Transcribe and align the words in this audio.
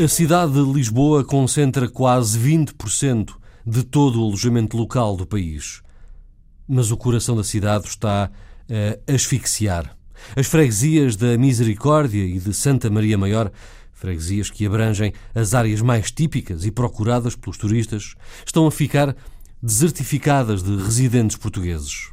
A 0.00 0.06
cidade 0.06 0.52
de 0.52 0.62
Lisboa 0.62 1.24
concentra 1.24 1.88
quase 1.88 2.38
20% 2.38 3.34
de 3.66 3.82
todo 3.82 4.20
o 4.20 4.26
alojamento 4.28 4.76
local 4.76 5.16
do 5.16 5.26
país. 5.26 5.82
Mas 6.68 6.92
o 6.92 6.96
coração 6.96 7.34
da 7.34 7.42
cidade 7.42 7.88
está 7.88 8.30
a 8.70 9.12
asfixiar. 9.12 9.96
As 10.36 10.46
freguesias 10.46 11.16
da 11.16 11.36
Misericórdia 11.36 12.24
e 12.24 12.38
de 12.38 12.54
Santa 12.54 12.88
Maria 12.88 13.18
Maior, 13.18 13.50
freguesias 13.92 14.50
que 14.50 14.64
abrangem 14.64 15.12
as 15.34 15.52
áreas 15.52 15.82
mais 15.82 16.12
típicas 16.12 16.64
e 16.64 16.70
procuradas 16.70 17.34
pelos 17.34 17.58
turistas, 17.58 18.14
estão 18.46 18.68
a 18.68 18.70
ficar 18.70 19.16
desertificadas 19.60 20.62
de 20.62 20.76
residentes 20.76 21.36
portugueses. 21.36 22.12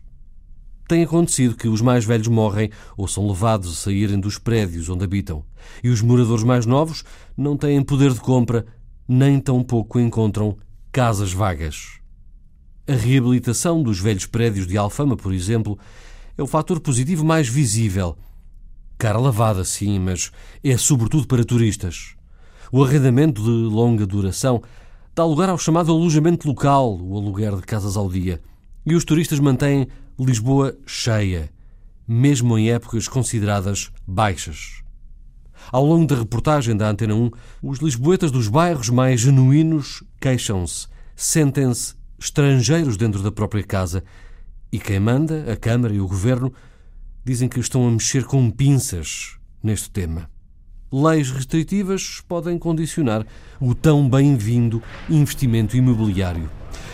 Tem 0.88 1.03
acontecido 1.03 1.55
que 1.55 1.67
os 1.67 1.81
mais 1.81 2.05
velhos 2.05 2.27
morrem 2.27 2.70
ou 2.95 3.07
são 3.07 3.27
levados 3.27 3.71
a 3.71 3.76
saírem 3.76 4.20
dos 4.20 4.38
prédios 4.38 4.88
onde 4.88 5.03
habitam, 5.03 5.43
e 5.84 5.89
os 5.89 6.02
moradores 6.02 6.43
mais 6.43 6.66
novos 6.66 7.03
não 7.35 7.57
têm 7.57 7.81
poder 7.81 8.13
de 8.13 8.20
compra, 8.20 8.66
nem 9.07 9.40
tampouco 9.40 9.99
encontram 9.99 10.57
casas 10.91 11.34
vagas. 11.34 11.99
A 12.88 12.93
reabilitação 12.93 13.81
dos 13.81 13.99
velhos 13.99 14.27
prédios 14.27 14.67
de 14.67 14.77
Alfama, 14.77 15.17
por 15.17 15.34
exemplo, 15.34 15.77
é 16.38 16.43
o 16.43 16.48
fator 16.48 16.79
positivo 16.79 17.26
mais 17.26 17.48
visível. 17.48 18.15
Cara 18.95 19.17
lavada, 19.17 19.63
sim, 19.63 19.98
mas 19.98 20.31
é 20.63 20.77
sobretudo 20.77 21.26
para 21.26 21.43
turistas. 21.43 22.15
O 22.71 22.84
arrendamento 22.84 23.41
de 23.41 23.49
longa 23.49 24.05
duração 24.05 24.62
dá 25.15 25.26
lugar 25.26 25.49
ao 25.49 25.57
chamado 25.57 25.91
alojamento 25.91 26.48
local, 26.48 26.96
o 27.02 27.18
aluguer 27.18 27.55
de 27.55 27.63
casas 27.63 27.98
ao 27.98 28.07
dia, 28.07 28.40
e 28.85 28.93
os 28.93 29.04
turistas 29.04 29.40
mantêm 29.40 29.87
Lisboa 30.18 30.77
cheia, 30.85 31.49
mesmo 32.08 32.58
em 32.58 32.71
épocas 32.71 33.05
consideradas 33.05 33.91
baixas. 34.08 34.82
Ao 35.70 35.84
longo 35.85 36.08
da 36.08 36.16
reportagem 36.16 36.77
da 36.77 36.90
Antena 36.90 37.13
1, 37.13 37.32
os 37.62 37.80
lisboetas 37.80 38.32
dos 38.32 38.48
bairros 38.48 38.90
mais 38.90 39.20
genuínos 39.20 40.04
queixam-se, 40.21 40.88
sentem-se 41.18 41.96
estrangeiros 42.18 42.96
dentro 42.96 43.21
da 43.21 43.30
própria 43.30 43.62
casa 43.62 44.05
e 44.71 44.80
quem 44.80 45.02
manda, 45.02 45.52
a 45.52 45.58
Câmara 45.58 45.93
e 45.93 45.99
o 45.99 46.08
Governo, 46.08 46.54
dizem 47.26 47.49
que 47.49 47.60
estão 47.60 47.86
a 47.86 47.91
mexer 47.91 48.24
com 48.24 48.49
pinças 48.49 49.38
neste 49.62 49.90
tema. 49.90 50.30
Leis 50.90 51.30
restritivas 51.30 52.21
podem 52.26 52.58
condicionar 52.58 53.26
o 53.60 53.76
tão 53.76 54.10
bem-vindo 54.10 54.82
investimento 55.10 55.76
imobiliário. 55.76 56.49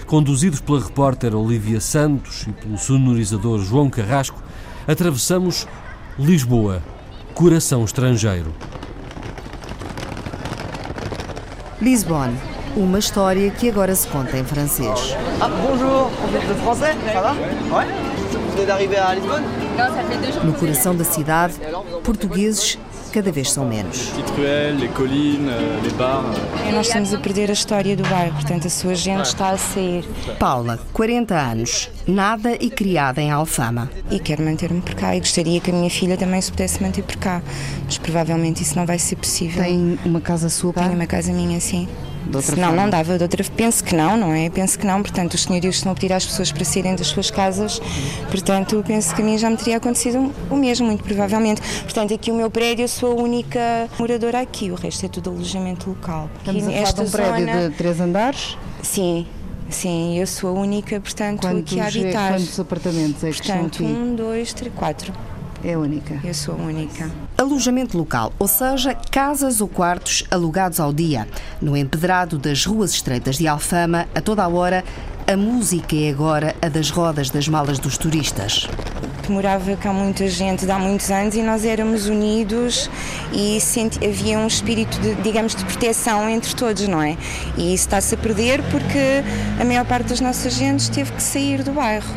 Conduzidos 0.06 0.60
pela 0.60 0.80
repórter 0.82 1.34
Olivia 1.36 1.80
Santos 1.80 2.46
e 2.48 2.52
pelo 2.52 2.78
sonorizador 2.78 3.60
João 3.60 3.90
Carrasco, 3.90 4.42
atravessamos 4.88 5.68
Lisboa, 6.20 6.82
coração 7.34 7.86
estrangeiro. 7.86 8.54
Lisbonne, 11.82 12.38
uma 12.76 13.00
história 13.00 13.50
que 13.52 13.70
agora 13.70 13.96
se 13.96 14.08
conta 14.08 14.38
em 14.38 14.44
francês. 14.44 15.16
Ah, 15.40 15.48
bonjour, 15.48 16.10
vous 16.10 16.36
êtes 16.36 16.58
français 16.62 16.96
Ça 17.12 17.22
va 17.22 17.32
Ouais 17.76 17.88
Vous 18.34 18.52
venez 18.52 18.66
d'arriver 18.66 18.98
à 18.98 19.16
Lisbonne 19.16 19.44
No 20.44 20.54
coração 20.54 20.96
da 20.96 21.04
cidade, 21.04 21.56
portugueses 22.04 22.78
cada 23.12 23.32
vez 23.32 23.52
são 23.52 23.66
menos. 23.66 24.12
Euh. 24.18 25.80
E 26.68 26.72
nós 26.72 26.88
estamos 26.88 27.14
a 27.14 27.18
perder 27.20 27.50
a 27.50 27.54
história 27.54 27.96
do 27.96 28.04
bairro, 28.04 28.34
portanto 28.34 28.68
a 28.68 28.70
sua 28.70 28.96
gente 28.96 29.26
está 29.26 29.50
a 29.50 29.58
sair. 29.58 30.06
Paula, 30.40 30.80
40 30.94 31.36
anos, 31.36 31.90
nada 32.08 32.56
e 32.60 32.70
criada 32.70 33.22
em 33.22 33.32
Alfama. 33.32 33.90
E 34.10 34.20
quero 34.20 34.44
manter-me 34.44 34.82
por 34.82 34.96
cá 34.96 35.16
e 35.16 35.20
gostaria 35.20 35.60
que 35.60 35.72
a 35.72 35.74
minha 35.74 35.90
filha 35.90 36.18
também 36.18 36.42
se 36.42 36.52
pudesse 36.52 36.82
manter 36.82 37.04
por 37.04 37.16
cá, 37.18 37.42
mas 37.86 37.98
provavelmente 37.98 38.62
isso 38.62 38.76
não 38.78 38.86
vai 38.86 39.00
ser 39.00 39.16
possível. 39.16 39.64
Tem 39.64 40.00
uma 40.06 40.22
casa 40.22 40.50
sua? 40.50 40.74
Tenho 40.74 40.94
uma 40.94 41.06
casa 41.08 41.32
minha, 41.32 41.60
sim. 41.60 41.88
Forma? 42.32 42.72
não 42.72 42.88
dava, 42.90 43.18
de 43.18 43.24
outra 43.24 43.44
penso 43.58 43.84
que 43.84 43.96
não, 43.96 44.16
não 44.16 44.32
é? 44.32 44.48
Penso 44.50 44.78
que 44.78 44.86
não, 44.86 45.02
portanto 45.02 45.34
os 45.34 45.42
senhorios 45.44 45.78
estão 45.78 45.92
a 45.92 45.96
pedir 45.96 46.14
às 46.14 46.24
pessoas 46.24 46.52
para 46.52 46.64
saírem 46.64 46.96
das 46.96 47.08
suas 47.08 47.32
casas, 47.32 47.82
portanto 48.30 48.82
penso 48.86 49.14
que 49.16 49.22
a 49.22 49.26
mim 49.26 49.38
já 49.40 49.50
me 49.50 49.58
teria 49.58 49.78
acontecido 49.78 50.32
o 50.50 50.56
mesmo, 50.56 50.86
muito 50.86 51.04
provavelmente. 51.04 51.62
Portanto 51.82 52.14
aqui 52.14 52.32
o 52.32 52.36
meu 52.36 52.50
prédio, 52.50 52.84
eu 52.84 52.88
sou 52.88 53.18
a 53.18 53.22
única 53.22 53.90
moradora 54.00 54.40
aqui, 54.40 54.70
o 54.72 54.76
resto 54.76 55.06
é 55.06 55.10
tudo 55.10 55.32
alojamento 55.32 55.90
local. 55.90 56.30
Estamos 56.38 56.64
Aqui 56.68 56.78
a 56.78 56.86
falar 56.86 56.92
de 56.94 57.02
um 57.02 57.12
prédio 57.12 57.40
zona- 57.54 57.70
de 57.70 57.76
três 57.76 58.00
andares. 58.00 58.58
Sim, 58.84 59.26
sim, 59.72 60.18
eu 60.20 60.28
sou 60.28 60.50
a 60.50 60.60
única, 60.60 61.00
portanto, 61.00 61.48
aqui 61.48 61.80
a 61.80 61.88
habitar. 61.88 62.34
quantos 62.34 62.60
apartamentos 62.60 63.24
é 63.24 63.30
que 63.32 63.42
estão 63.42 63.56
Portanto, 63.60 63.84
aqui? 63.84 63.92
um, 63.92 64.16
dois, 64.16 64.54
três, 64.54 64.74
quatro. 64.76 65.14
É 65.64 65.78
única. 65.78 66.20
Eu 66.24 66.34
sou 66.34 66.56
a 66.56 66.58
única. 66.58 67.10
Alojamento 67.38 67.96
local, 67.98 68.34
ou 68.40 68.48
seja, 68.48 68.96
casas 69.12 69.62
ou 69.62 69.68
quartos 69.68 70.24
alugados 70.32 70.80
ao 70.80 70.92
dia. 70.92 71.28
No 71.62 71.78
empedrado 71.78 72.38
das 72.40 72.66
ruas 72.66 72.92
estreitas 72.92 73.38
de 73.38 73.48
Alfama, 73.48 74.08
a 74.16 74.22
toda 74.22 74.44
a 74.44 74.48
hora, 74.48 74.84
a 75.32 75.38
música 75.38 75.96
é 75.96 76.10
agora 76.10 76.56
a 76.62 76.68
das 76.68 76.90
rodas 76.90 77.30
das 77.30 77.48
malas 77.48 77.78
dos 77.78 77.96
turistas. 77.98 78.68
Morava 79.30 79.76
cá 79.78 79.94
muita 79.94 80.28
gente 80.28 80.66
de 80.66 80.72
há 80.72 80.78
muitos 80.78 81.10
anos 81.10 81.36
e 81.36 81.42
nós 81.42 81.64
éramos 81.64 82.08
unidos 82.08 82.90
e 83.32 83.62
senti- 83.62 84.04
havia 84.06 84.38
um 84.38 84.46
espírito, 84.48 85.00
de, 85.00 85.16
digamos, 85.16 85.56
de 85.56 85.64
proteção 85.64 86.30
entre 86.30 86.54
todos, 86.54 86.86
não 86.88 87.02
é? 87.02 87.16
E 87.58 87.74
isso 87.74 87.86
está-se 87.86 88.14
a 88.16 88.18
perder 88.18 88.62
porque 88.64 89.24
a 89.60 89.64
maior 89.64 89.86
parte 89.86 90.08
das 90.10 90.20
nossas 90.20 90.54
gentes 90.54 90.90
teve 90.90 91.12
que 91.14 91.24
sair 91.24 91.64
do 91.64 91.72
bairro. 91.72 92.14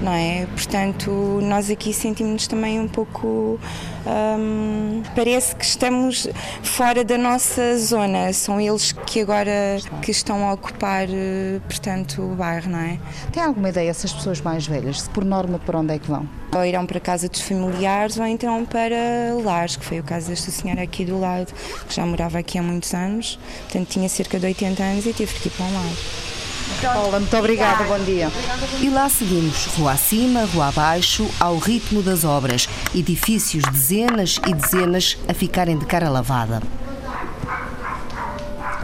Não 0.00 0.12
é? 0.12 0.46
Portanto, 0.46 1.10
nós 1.42 1.70
aqui 1.70 1.92
sentimos-nos 1.92 2.46
também 2.46 2.80
um 2.80 2.88
pouco. 2.88 3.60
hum, 4.06 5.02
parece 5.14 5.54
que 5.54 5.64
estamos 5.64 6.26
fora 6.62 7.04
da 7.04 7.18
nossa 7.18 7.78
zona. 7.78 8.32
São 8.32 8.58
eles 8.60 8.92
que 8.92 9.20
agora 9.20 9.78
que 10.00 10.10
estão 10.10 10.48
a 10.48 10.54
ocupar, 10.54 11.06
eh, 11.10 11.60
portanto, 11.68 12.22
o 12.22 12.34
bairro, 12.34 12.70
não 12.70 12.78
é? 12.78 12.98
Tem 13.30 13.42
alguma 13.42 13.68
ideia, 13.68 13.90
essas 13.90 14.12
pessoas 14.12 14.40
mais 14.40 14.66
velhas, 14.66 15.02
se 15.02 15.10
por 15.10 15.24
norma 15.24 15.58
para 15.58 15.78
onde 15.78 15.94
é 15.94 15.98
que 15.98 16.08
vão? 16.08 16.26
Ou 16.54 16.64
irão 16.64 16.86
para 16.86 16.98
casa 16.98 17.28
dos 17.28 17.42
familiares 17.42 18.18
ou 18.18 18.26
então 18.26 18.64
para 18.64 19.34
lares, 19.44 19.76
que 19.76 19.84
foi 19.84 20.00
o 20.00 20.02
caso 20.02 20.28
desta 20.28 20.50
senhora 20.50 20.82
aqui 20.82 21.04
do 21.04 21.20
lado, 21.20 21.52
que 21.86 21.94
já 21.94 22.04
morava 22.06 22.38
aqui 22.38 22.58
há 22.58 22.62
muitos 22.62 22.92
anos, 22.94 23.38
portanto 23.64 23.88
tinha 23.88 24.08
cerca 24.08 24.38
de 24.40 24.46
80 24.46 24.82
anos 24.82 25.06
e 25.06 25.12
teve 25.12 25.32
que 25.38 25.48
ir 25.48 25.50
para 25.52 25.66
um 25.66 25.74
lar. 25.74 26.39
Paula, 26.82 27.20
muito 27.20 27.36
obrigada, 27.36 27.84
bom 27.84 27.98
dia. 28.04 28.28
E 28.80 28.88
lá 28.88 29.08
seguimos, 29.08 29.66
rua 29.76 29.92
acima, 29.92 30.44
rua 30.46 30.68
abaixo, 30.68 31.28
ao 31.38 31.58
ritmo 31.58 32.02
das 32.02 32.24
obras, 32.24 32.68
edifícios 32.94 33.62
dezenas 33.70 34.40
e 34.46 34.54
dezenas 34.54 35.18
a 35.28 35.34
ficarem 35.34 35.76
de 35.78 35.84
cara 35.86 36.08
lavada. 36.08 36.62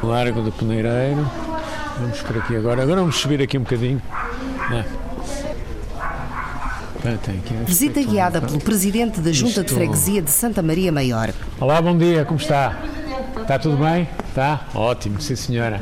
Largo 0.03 0.43
do 0.43 0.53
Peneireiro. 0.53 1.29
Vamos 1.99 2.21
por 2.21 2.37
aqui 2.39 2.57
agora. 2.57 2.83
Agora 2.83 3.01
vamos 3.01 3.17
subir 3.17 3.41
aqui 3.41 3.57
um 3.57 3.63
bocadinho. 3.63 4.03
É. 4.73 4.85
Ah, 5.99 7.15
a 7.63 7.65
Visita 7.65 8.03
guiada 8.03 8.41
pelo 8.41 8.59
presidente 8.61 9.21
da 9.21 9.33
Junta 9.33 9.61
de 9.63 9.67
Isto- 9.67 9.75
Freguesia 9.75 10.21
de 10.21 10.31
Santa 10.31 10.61
Maria 10.63 10.91
Maior. 10.93 11.31
Olá, 11.61 11.81
bom 11.81 11.97
dia, 11.97 12.25
como 12.25 12.39
está? 12.39 12.77
Está 13.41 13.59
tudo 13.59 13.77
bem? 13.79 14.09
Está? 14.29 14.67
Ótimo, 14.75 15.21
sim 15.21 15.37
senhora. 15.37 15.81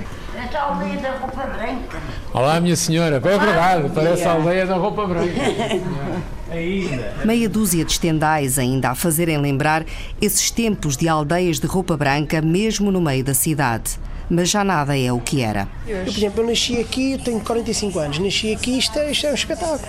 Esta 0.55 0.67
aldeia 0.67 1.01
da 1.01 1.11
roupa 1.11 1.47
branca. 1.47 1.99
Olá, 2.33 2.61
minha 2.61 2.77
senhora. 2.77 3.17
É 3.17 3.19
verdade, 3.19 3.91
parece 3.93 4.23
a 4.23 4.31
aldeia 4.35 4.65
da 4.65 4.77
roupa 4.77 5.05
branca. 5.05 5.35
Meia 7.27 7.49
dúzia 7.49 7.85
de 7.85 7.91
estendais 7.91 8.57
ainda 8.57 8.91
a 8.91 8.95
fazerem 8.95 9.37
lembrar 9.37 9.85
esses 10.23 10.53
tempos 10.53 10.97
de 10.97 11.09
aldeias 11.09 11.59
de 11.59 11.67
roupa 11.67 11.97
branca, 11.97 12.41
mesmo 12.41 12.93
no 12.93 13.01
meio 13.01 13.25
da 13.25 13.35
cidade. 13.35 13.99
Mas 14.29 14.51
já 14.51 14.65
nada 14.65 14.99
é 14.99 15.13
o 15.13 15.21
que 15.21 15.43
era. 15.43 15.69
Eu, 15.87 16.05
por 16.05 16.11
exemplo, 16.11 16.43
eu 16.43 16.49
nasci 16.49 16.81
aqui, 16.81 17.13
eu 17.13 17.19
tenho 17.19 17.41
45 17.41 17.99
anos, 17.99 18.19
nasci 18.19 18.53
aqui, 18.53 18.79
isto 18.79 18.99
é, 18.99 19.11
isto 19.11 19.27
é 19.27 19.31
um 19.31 19.35
espetáculo. 19.35 19.81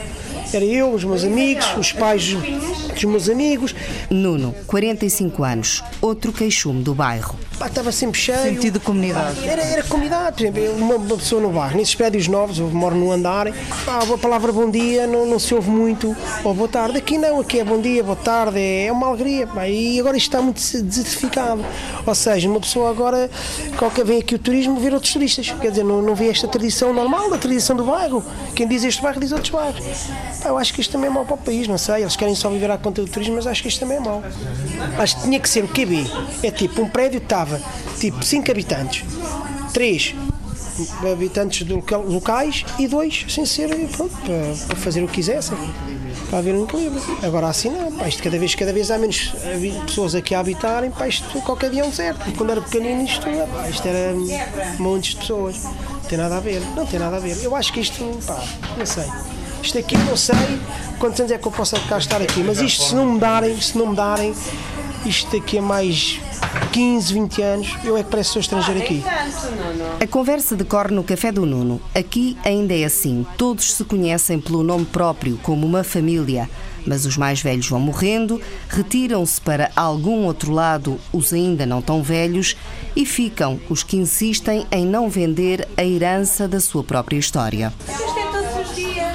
Era 0.54 0.64
eu, 0.64 0.94
os 0.94 1.04
meus 1.04 1.24
amigos, 1.24 1.66
os 1.78 1.92
pais 1.92 2.34
dos 2.94 3.04
meus 3.04 3.28
amigos, 3.30 3.76
Nuno, 4.10 4.56
45 4.68 5.44
anos, 5.44 5.84
outro 6.02 6.32
queixume 6.32 6.82
do 6.82 6.94
bairro. 6.94 7.36
pá, 7.60 7.68
estava 7.68 7.92
sempre 7.92 8.20
cheio. 8.20 8.56
Sentido 8.56 8.80
de 8.80 8.86
comunidade. 8.86 9.48
Era, 9.48 9.62
era 9.62 9.84
comunidade, 9.84 10.36
por 10.38 10.44
exemplo, 10.44 10.60
eu, 10.62 10.74
uma, 10.76 10.96
uma 10.96 11.18
pessoa 11.18 11.42
no 11.42 11.50
bairro, 11.50 11.78
nesses 11.78 11.96
prédios 11.96 12.28
novos, 12.28 12.60
eu 12.60 12.70
moro 12.70 12.96
no 12.96 13.12
andar, 13.12 13.48
pá, 13.86 14.00
a 14.00 14.18
palavra 14.18 14.52
bom 14.52 14.70
dia 14.70 15.08
não, 15.08 15.26
não 15.26 15.40
se 15.40 15.54
ouve 15.54 15.70
muito, 15.70 16.16
ou 16.44 16.54
boa 16.54 16.70
tarde. 16.70 16.98
Aqui 16.98 17.18
não, 17.18 17.40
aqui 17.40 17.60
é 17.60 17.64
bom 17.64 17.82
dia, 17.82 18.04
boa 18.04 18.16
tarde, 18.16 18.60
é, 18.60 18.86
é 18.86 18.92
uma 18.92 19.08
alegria, 19.08 19.48
pá, 19.48 19.68
e 19.68 20.00
agora 20.00 20.16
isto 20.16 20.28
está 20.28 20.42
muito 20.42 20.62
desertificado. 20.84 21.66
Ou 22.06 22.16
seja, 22.16 22.50
uma 22.50 22.60
pessoa 22.60 22.90
agora, 22.90 23.30
qualquer 23.78 24.06
vem 24.06 24.20
aqui 24.20 24.25
o 24.34 24.40
turismo, 24.40 24.80
ver 24.80 24.94
outros 24.94 25.14
turistas, 25.14 25.52
quer 25.52 25.70
dizer, 25.70 25.84
não, 25.84 26.02
não 26.02 26.16
vê 26.16 26.30
esta 26.30 26.48
tradição 26.48 26.92
normal, 26.92 27.30
da 27.30 27.38
tradição 27.38 27.76
do 27.76 27.84
bairro. 27.84 28.24
Quem 28.56 28.68
diz 28.68 28.84
este 28.84 29.02
bairro 29.02 29.20
diz 29.20 29.32
outros 29.32 29.52
bairros. 29.52 29.86
Pá, 30.42 30.50
eu 30.50 30.58
acho 30.58 30.74
que 30.74 30.82
isto 30.82 30.92
também 30.92 31.10
é 31.10 31.14
mau 31.14 31.26
para 31.26 31.36
o 31.36 31.38
país, 31.38 31.68
não 31.68 31.78
sei, 31.78 32.02
eles 32.02 32.16
querem 32.16 32.34
só 32.34 32.50
viver 32.50 32.72
à 32.72 32.78
conta 32.78 33.04
do 33.04 33.08
turismo, 33.08 33.36
mas 33.36 33.46
acho 33.46 33.62
que 33.62 33.68
isto 33.68 33.80
também 33.80 33.98
é 33.98 34.00
mau. 34.00 34.24
Acho 34.98 35.18
que 35.18 35.24
tinha 35.24 35.40
que 35.40 35.50
ser 35.50 35.64
o 35.64 35.68
QB, 35.68 36.10
é 36.42 36.50
tipo, 36.50 36.82
um 36.82 36.90
prédio 36.90 37.20
estava 37.20 37.62
tipo 38.00 38.24
5 38.24 38.50
habitantes, 38.50 39.04
3 39.74 40.16
habitantes 41.12 41.66
locais 42.08 42.66
e 42.78 42.88
dois 42.88 43.26
sem 43.30 43.46
ser 43.46 43.70
pronto, 43.96 44.16
para, 44.18 44.68
para 44.68 44.76
fazer 44.76 45.04
o 45.04 45.08
que 45.08 45.16
quisessem. 45.16 45.58
Para 46.36 46.40
haver 46.40 46.54
um 46.54 46.66
equilíbrio. 46.66 47.02
Agora 47.24 47.48
assim 47.48 47.70
não, 47.70 47.90
pá, 47.94 48.10
isto 48.10 48.22
cada 48.22 48.38
vez, 48.38 48.54
cada 48.56 48.74
vez 48.74 48.92
há 48.92 48.98
menos 48.98 49.32
pessoas 49.86 50.14
aqui 50.16 50.36
a 50.36 50.42
habitarem, 50.42 50.92
pá, 50.92 51.08
isto 51.08 51.42
qualquer 51.42 51.70
dia 51.70 51.82
é 51.82 51.86
um 51.86 51.90
deserto. 51.90 52.30
Quando 52.36 52.50
era 52.50 52.62
pequenino 52.62 53.04
isto, 53.04 53.26
pá, 53.26 53.70
isto 53.70 53.88
era 53.88 54.14
montes 54.78 55.12
de 55.12 55.22
pessoas. 55.22 55.64
Não 55.64 56.00
tem 56.02 56.18
nada 56.18 56.36
a 56.36 56.40
ver, 56.42 56.62
não 56.76 56.86
tem 56.86 57.00
nada 57.00 57.16
a 57.16 57.20
ver. 57.20 57.42
Eu 57.42 57.56
acho 57.56 57.72
que 57.72 57.80
isto, 57.80 58.04
pá, 58.28 58.44
não 58.78 58.86
sei. 58.86 59.06
Isto 59.64 59.78
aqui 59.78 59.98
não 59.98 60.18
sei 60.18 60.36
quantos 61.00 61.20
anos 61.22 61.32
é 61.32 61.38
que 61.38 61.48
eu 61.48 61.52
posso 61.54 61.80
cá 61.88 61.98
estar 61.98 62.22
aqui, 62.22 62.42
mas 62.44 62.60
isto 62.60 62.84
se 62.84 62.96
não 62.96 63.14
me 63.14 63.20
darem, 63.20 63.60
se 63.62 63.78
não 63.78 63.88
me 63.88 63.96
darem, 63.96 64.36
isto 65.06 65.38
aqui 65.38 65.58
é 65.58 65.62
mais 65.62 66.20
15, 66.72 67.14
20 67.14 67.42
anos, 67.42 67.78
eu 67.84 67.96
é 67.96 68.04
que 68.04 68.10
parece 68.10 68.30
que 68.30 68.34
sou 68.34 68.40
estrangeiro 68.42 68.82
aqui. 68.82 69.04
A 70.02 70.08
conversa 70.08 70.56
decorre 70.56 70.94
no 70.94 71.04
Café 71.04 71.32
do 71.32 71.46
Nuno. 71.46 71.82
Aqui 71.94 72.38
ainda 72.44 72.74
é 72.74 72.84
assim. 72.84 73.26
Todos 73.38 73.74
se 73.74 73.84
conhecem 73.86 74.40
pelo 74.40 74.62
nome 74.62 74.86
próprio, 74.86 75.38
como 75.42 75.66
uma 75.66 75.84
família. 75.84 76.50
Mas 76.86 77.06
os 77.06 77.18
mais 77.18 77.42
velhos 77.42 77.68
vão 77.68 77.80
morrendo, 77.80 78.40
retiram-se 78.70 79.42
para 79.42 79.72
algum 79.76 80.26
outro 80.26 80.52
lado 80.52 81.00
os 81.12 81.34
ainda 81.34 81.66
não 81.66 81.82
tão 81.82 82.04
velhos 82.04 82.56
e 82.96 83.06
ficam 83.06 83.60
os 83.70 83.82
que 83.82 83.98
insistem 83.98 84.68
em 84.72 84.86
não 84.86 85.10
vender 85.10 85.68
a 85.78 85.84
herança 85.84 86.48
da 86.48 86.60
sua 86.60 86.84
própria 86.84 87.18
história. 87.18 87.74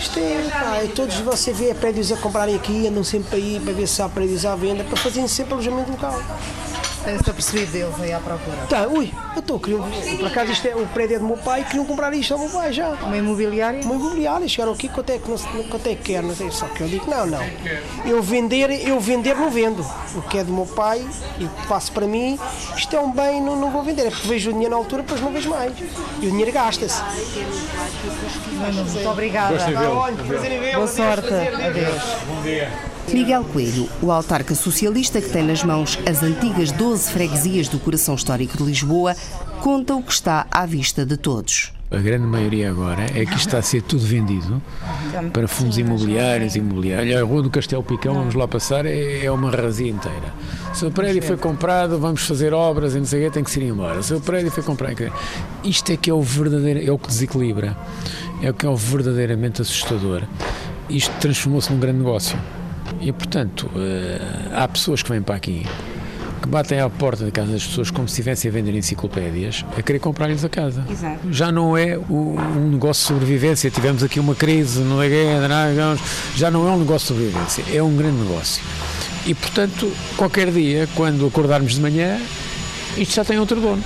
Isto 0.00 0.18
é, 0.18 0.48
pá, 0.50 0.76
é 0.76 0.86
todos 0.86 1.16
você 1.16 1.52
vê 1.52 1.74
prédios 1.74 2.10
a 2.10 2.16
comprarem 2.16 2.56
aqui, 2.56 2.86
andam 2.86 3.04
sempre 3.04 3.28
para 3.28 3.38
ir 3.38 3.60
para 3.60 3.72
ver 3.74 3.86
se 3.86 4.00
há 4.00 4.08
prédios 4.08 4.46
à 4.46 4.56
venda, 4.56 4.82
para 4.82 4.96
fazerem 4.96 5.28
sempre 5.28 5.52
alojamento 5.52 5.90
local. 5.90 6.18
Tem-se 7.04 7.30
apercebido 7.30 7.72
deles 7.72 7.94
aí 8.00 8.12
à 8.12 8.20
procura? 8.20 8.56
Tá, 8.68 8.86
ui, 8.86 9.10
eu 9.34 9.40
estou, 9.40 9.58
queriam, 9.58 9.88
por 10.18 10.26
acaso 10.26 10.52
isto 10.52 10.68
é, 10.68 10.76
o 10.76 10.86
prédio 10.88 11.20
do 11.20 11.26
meu 11.26 11.36
pai, 11.38 11.64
queriam 11.64 11.84
comprar 11.84 12.12
isto 12.12 12.34
ao 12.34 12.40
meu 12.40 12.50
pai 12.50 12.72
já. 12.72 12.88
Uma 12.90 13.16
imobiliária? 13.16 13.80
Uma 13.82 13.94
imobiliária, 13.94 14.46
chegaram 14.46 14.72
aqui, 14.72 14.88
quanto 14.88 15.10
é 15.10 15.18
que, 15.18 15.28
não, 15.30 15.38
quanto 15.64 15.86
é 15.86 15.94
que 15.94 16.02
quer, 16.02 16.22
não 16.22 16.34
sei, 16.34 16.50
só 16.50 16.66
que 16.66 16.82
eu 16.82 16.88
digo, 16.88 17.10
não, 17.10 17.26
não, 17.26 17.42
eu 18.04 18.22
vender, 18.22 18.86
eu 18.86 19.00
vender 19.00 19.34
não 19.34 19.50
vendo, 19.50 19.84
o 20.14 20.22
que 20.22 20.38
é 20.38 20.44
do 20.44 20.52
meu 20.52 20.66
pai, 20.66 21.06
e 21.38 21.48
passo 21.66 21.90
para 21.92 22.06
mim, 22.06 22.38
isto 22.76 22.94
é 22.94 23.00
um 23.00 23.10
bem, 23.10 23.40
não, 23.40 23.56
não 23.56 23.70
vou 23.70 23.82
vender, 23.82 24.06
é 24.06 24.10
porque 24.10 24.28
vejo 24.28 24.50
o 24.50 24.52
dinheiro 24.52 24.72
na 24.72 24.76
altura, 24.76 25.02
depois 25.02 25.20
não 25.20 25.32
vejo 25.32 25.48
mais, 25.48 25.72
e 26.20 26.26
o 26.26 26.30
dinheiro 26.30 26.52
gasta-se. 26.52 27.00
Muito 28.54 29.08
obrigada. 29.08 29.56
Boa 30.74 30.86
sorte. 30.86 31.32
Adeus. 31.32 32.02
Bom 32.26 32.42
dia. 32.42 32.70
Miguel 33.12 33.42
Coelho, 33.44 33.88
o 34.00 34.12
autarca 34.12 34.54
socialista 34.54 35.20
que 35.20 35.28
tem 35.28 35.42
nas 35.42 35.64
mãos 35.64 35.98
as 36.08 36.22
antigas 36.22 36.70
12 36.70 37.10
freguesias 37.10 37.66
do 37.66 37.78
coração 37.78 38.14
histórico 38.14 38.56
de 38.56 38.62
Lisboa, 38.62 39.16
conta 39.60 39.96
o 39.96 40.02
que 40.02 40.12
está 40.12 40.46
à 40.48 40.64
vista 40.64 41.04
de 41.04 41.16
todos. 41.16 41.72
A 41.90 41.96
grande 41.96 42.24
maioria 42.24 42.70
agora 42.70 43.02
é 43.16 43.26
que 43.26 43.34
está 43.34 43.58
a 43.58 43.62
ser 43.62 43.82
tudo 43.82 44.02
vendido 44.04 44.62
para 45.32 45.48
fundos 45.48 45.76
imobiliários, 45.76 46.54
imobiliários. 46.54 47.16
A 47.16 47.24
Rua 47.24 47.42
do 47.42 47.50
Castelo 47.50 47.82
Picão, 47.82 48.14
vamos 48.14 48.36
lá 48.36 48.46
passar, 48.46 48.86
é, 48.86 49.24
é 49.24 49.30
uma 49.30 49.50
razia 49.50 49.90
inteira. 49.90 50.32
O 50.72 50.76
seu 50.76 50.92
prédio 50.92 51.20
foi 51.20 51.36
comprado, 51.36 51.98
vamos 51.98 52.24
fazer 52.24 52.54
obras 52.54 52.94
e 52.94 52.98
não 52.98 53.06
sei 53.06 53.22
o 53.22 53.24
quê, 53.24 53.34
tem 53.34 53.42
que 53.42 53.50
se 53.50 53.58
ir 53.58 53.66
embora. 53.66 53.98
O 53.98 54.02
seu 54.04 54.20
prédio 54.20 54.52
foi 54.52 54.62
comprado. 54.62 55.12
Isto 55.64 55.90
é 55.90 55.96
que 55.96 56.08
é 56.08 56.14
o 56.14 56.22
verdadeiro, 56.22 56.88
é 56.88 56.92
o 56.92 56.98
que 56.98 57.08
desequilibra, 57.08 57.76
é 58.40 58.50
o 58.50 58.54
que 58.54 58.64
é 58.64 58.68
o 58.68 58.76
verdadeiramente 58.76 59.60
assustador. 59.62 60.22
Isto 60.88 61.12
transformou-se 61.18 61.72
num 61.72 61.80
grande 61.80 61.98
negócio. 61.98 62.38
E, 63.00 63.12
portanto, 63.12 63.70
há 64.54 64.68
pessoas 64.68 65.02
que 65.02 65.10
vêm 65.10 65.22
para 65.22 65.34
aqui 65.34 65.64
que 66.42 66.48
batem 66.48 66.80
à 66.80 66.88
porta 66.88 67.24
da 67.24 67.30
casa 67.30 67.52
das 67.52 67.66
pessoas 67.66 67.90
como 67.90 68.08
se 68.08 68.12
estivessem 68.14 68.50
a 68.50 68.54
vender 68.54 68.74
enciclopédias 68.74 69.62
a 69.76 69.82
querer 69.82 69.98
comprar-lhes 69.98 70.42
a 70.42 70.48
casa. 70.48 70.86
Exato. 70.90 71.30
Já 71.30 71.52
não 71.52 71.76
é 71.76 71.98
um 71.98 72.70
negócio 72.70 73.02
de 73.02 73.08
sobrevivência. 73.08 73.70
Tivemos 73.70 74.02
aqui 74.02 74.18
uma 74.18 74.34
crise 74.34 74.80
no 74.80 74.98
guerra, 75.00 75.96
já 76.34 76.50
não 76.50 76.66
é 76.66 76.70
um 76.70 76.78
negócio 76.78 77.14
de 77.14 77.20
sobrevivência, 77.20 77.64
é 77.76 77.82
um 77.82 77.94
grande 77.94 78.22
negócio. 78.22 78.62
E, 79.26 79.34
portanto, 79.34 79.92
qualquer 80.16 80.50
dia, 80.50 80.88
quando 80.94 81.26
acordarmos 81.26 81.74
de 81.74 81.80
manhã, 81.80 82.18
isto 82.96 83.14
já 83.14 83.24
tem 83.24 83.38
outro 83.38 83.60
dono. 83.60 83.84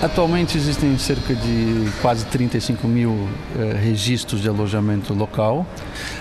Atualmente 0.00 0.56
existem 0.56 0.96
cerca 0.96 1.34
de 1.34 1.90
quase 2.00 2.24
35 2.26 2.86
mil 2.86 3.28
eh, 3.58 3.76
registros 3.82 4.40
de 4.40 4.48
alojamento 4.48 5.12
local. 5.12 5.66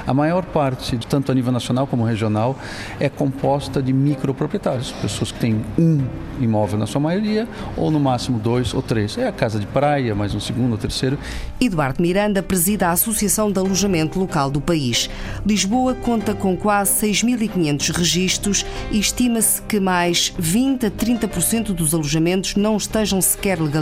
A 0.07 0.15
maior 0.15 0.43
parte, 0.45 0.97
tanto 1.07 1.31
a 1.31 1.35
nível 1.35 1.51
nacional 1.51 1.85
como 1.85 2.03
regional, 2.03 2.57
é 2.99 3.07
composta 3.07 3.79
de 3.79 3.93
microproprietários, 3.93 4.91
pessoas 4.93 5.31
que 5.31 5.39
têm 5.39 5.63
um 5.77 6.03
imóvel 6.41 6.79
na 6.79 6.87
sua 6.87 6.99
maioria, 6.99 7.47
ou 7.75 7.91
no 7.91 7.99
máximo 7.99 8.39
dois 8.39 8.73
ou 8.73 8.81
três. 8.81 9.15
É 9.15 9.27
a 9.27 9.31
casa 9.31 9.59
de 9.59 9.67
praia, 9.67 10.15
mais 10.15 10.33
um 10.33 10.39
segundo 10.39 10.71
ou 10.71 10.77
terceiro. 10.79 11.19
Eduardo 11.61 12.01
Miranda 12.01 12.41
presida 12.41 12.87
a 12.87 12.91
Associação 12.91 13.51
de 13.51 13.59
Alojamento 13.59 14.17
Local 14.19 14.49
do 14.49 14.59
país. 14.59 15.07
Lisboa 15.45 15.93
conta 15.93 16.33
com 16.33 16.57
quase 16.57 17.07
6.500 17.07 17.95
registros 17.95 18.65
e 18.89 18.97
estima-se 18.97 19.61
que 19.61 19.79
mais 19.79 20.33
20 20.39 20.87
a 20.87 20.91
30% 20.91 21.73
dos 21.73 21.93
alojamentos 21.93 22.55
não 22.55 22.75
estejam 22.75 23.21
sequer 23.21 23.59
legalizados. 23.59 23.76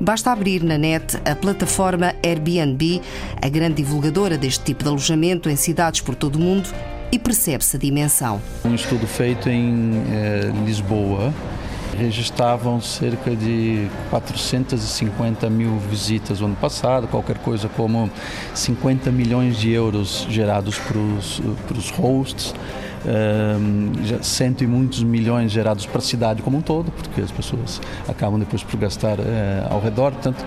Basta 0.00 0.30
abrir 0.30 0.62
na 0.62 0.78
net 0.78 1.16
a 1.24 1.34
plataforma 1.34 2.14
Airbnb, 2.22 3.00
a 3.40 3.48
grande 3.48 3.76
divulgadora 3.76 4.38
deste 4.38 4.64
tipo 4.64 4.82
de 4.82 4.88
alojamento 4.88 5.48
em 5.48 5.56
cidades 5.56 6.00
por 6.00 6.14
todo 6.14 6.36
o 6.36 6.40
mundo, 6.40 6.68
e 7.10 7.18
percebe-se 7.18 7.76
a 7.76 7.78
dimensão. 7.78 8.40
Um 8.64 8.74
estudo 8.74 9.06
feito 9.06 9.48
em 9.48 10.02
eh, 10.10 10.52
Lisboa. 10.64 11.32
Registravam 11.98 12.80
cerca 12.80 13.34
de 13.34 13.88
450 14.10 15.50
mil 15.50 15.78
visitas 15.78 16.38
no 16.38 16.46
ano 16.46 16.56
passado, 16.56 17.08
qualquer 17.08 17.38
coisa 17.38 17.68
como 17.68 18.08
50 18.54 19.10
milhões 19.10 19.56
de 19.56 19.72
euros 19.72 20.24
gerados 20.30 20.78
para 20.78 20.98
os 20.98 21.90
hosts 21.90 22.54
um, 23.06 24.22
cento 24.22 24.64
e 24.64 24.66
muitos 24.66 25.02
milhões 25.02 25.50
gerados 25.50 25.86
para 25.86 25.98
a 25.98 26.02
cidade 26.02 26.42
como 26.42 26.58
um 26.58 26.60
todo, 26.60 26.90
porque 26.90 27.20
as 27.20 27.30
pessoas 27.30 27.80
acabam 28.08 28.38
depois 28.38 28.62
por 28.62 28.78
gastar 28.78 29.18
uh, 29.18 29.22
ao 29.70 29.80
redor. 29.80 30.12
Portanto, 30.12 30.44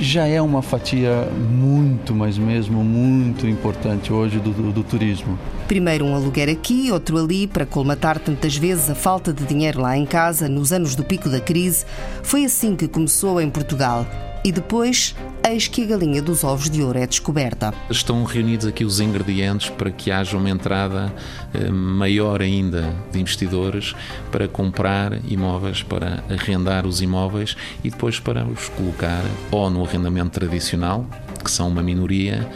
já 0.00 0.26
é 0.26 0.40
uma 0.40 0.62
fatia 0.62 1.28
muito, 1.50 2.14
mas 2.14 2.38
mesmo 2.38 2.82
muito 2.82 3.46
importante 3.46 4.12
hoje 4.12 4.38
do, 4.38 4.50
do, 4.50 4.72
do, 4.72 4.82
turismo. 4.82 5.38
Primeiro 5.68 6.04
um 6.04 6.14
aluguer 6.14 6.48
aqui, 6.48 6.90
outro 6.90 7.18
ali, 7.18 7.46
para 7.46 7.66
colmatar 7.66 8.18
tantas 8.18 8.56
vezes 8.56 8.88
a 8.88 8.94
falta 8.94 9.32
de 9.32 9.44
dinheiro 9.44 9.80
lá 9.80 9.96
em 9.96 10.06
casa, 10.06 10.48
nos 10.48 10.72
anos 10.72 10.94
do 10.94 11.04
pico 11.04 11.28
da 11.28 11.40
crise. 11.40 11.84
Foi 12.22 12.44
assim 12.44 12.74
que 12.74 12.88
começou 12.88 13.40
em 13.40 13.50
Portugal. 13.50 14.06
E 14.46 14.52
depois 14.52 15.16
eis 15.42 15.68
que 15.68 15.82
a 15.84 15.86
galinha 15.86 16.20
dos 16.20 16.44
ovos 16.44 16.68
de 16.68 16.82
ouro 16.82 16.98
é 16.98 17.06
descoberta. 17.06 17.72
Estão 17.88 18.22
reunidos 18.24 18.66
aqui 18.66 18.84
os 18.84 19.00
ingredientes 19.00 19.70
para 19.70 19.90
que 19.90 20.10
haja 20.10 20.36
uma 20.36 20.50
entrada 20.50 21.10
eh, 21.54 21.70
maior 21.70 22.42
ainda 22.42 22.94
de 23.10 23.18
investidores 23.18 23.94
para 24.30 24.46
comprar 24.46 25.18
imóveis, 25.26 25.82
para 25.82 26.22
arrendar 26.28 26.86
os 26.86 27.00
imóveis 27.00 27.56
e 27.82 27.88
depois 27.88 28.20
para 28.20 28.44
os 28.44 28.68
colocar 28.68 29.22
ou 29.50 29.70
no 29.70 29.82
arrendamento 29.82 30.38
tradicional, 30.38 31.06
que 31.42 31.50
são 31.50 31.68
uma 31.68 31.82
minoria, 31.82 32.46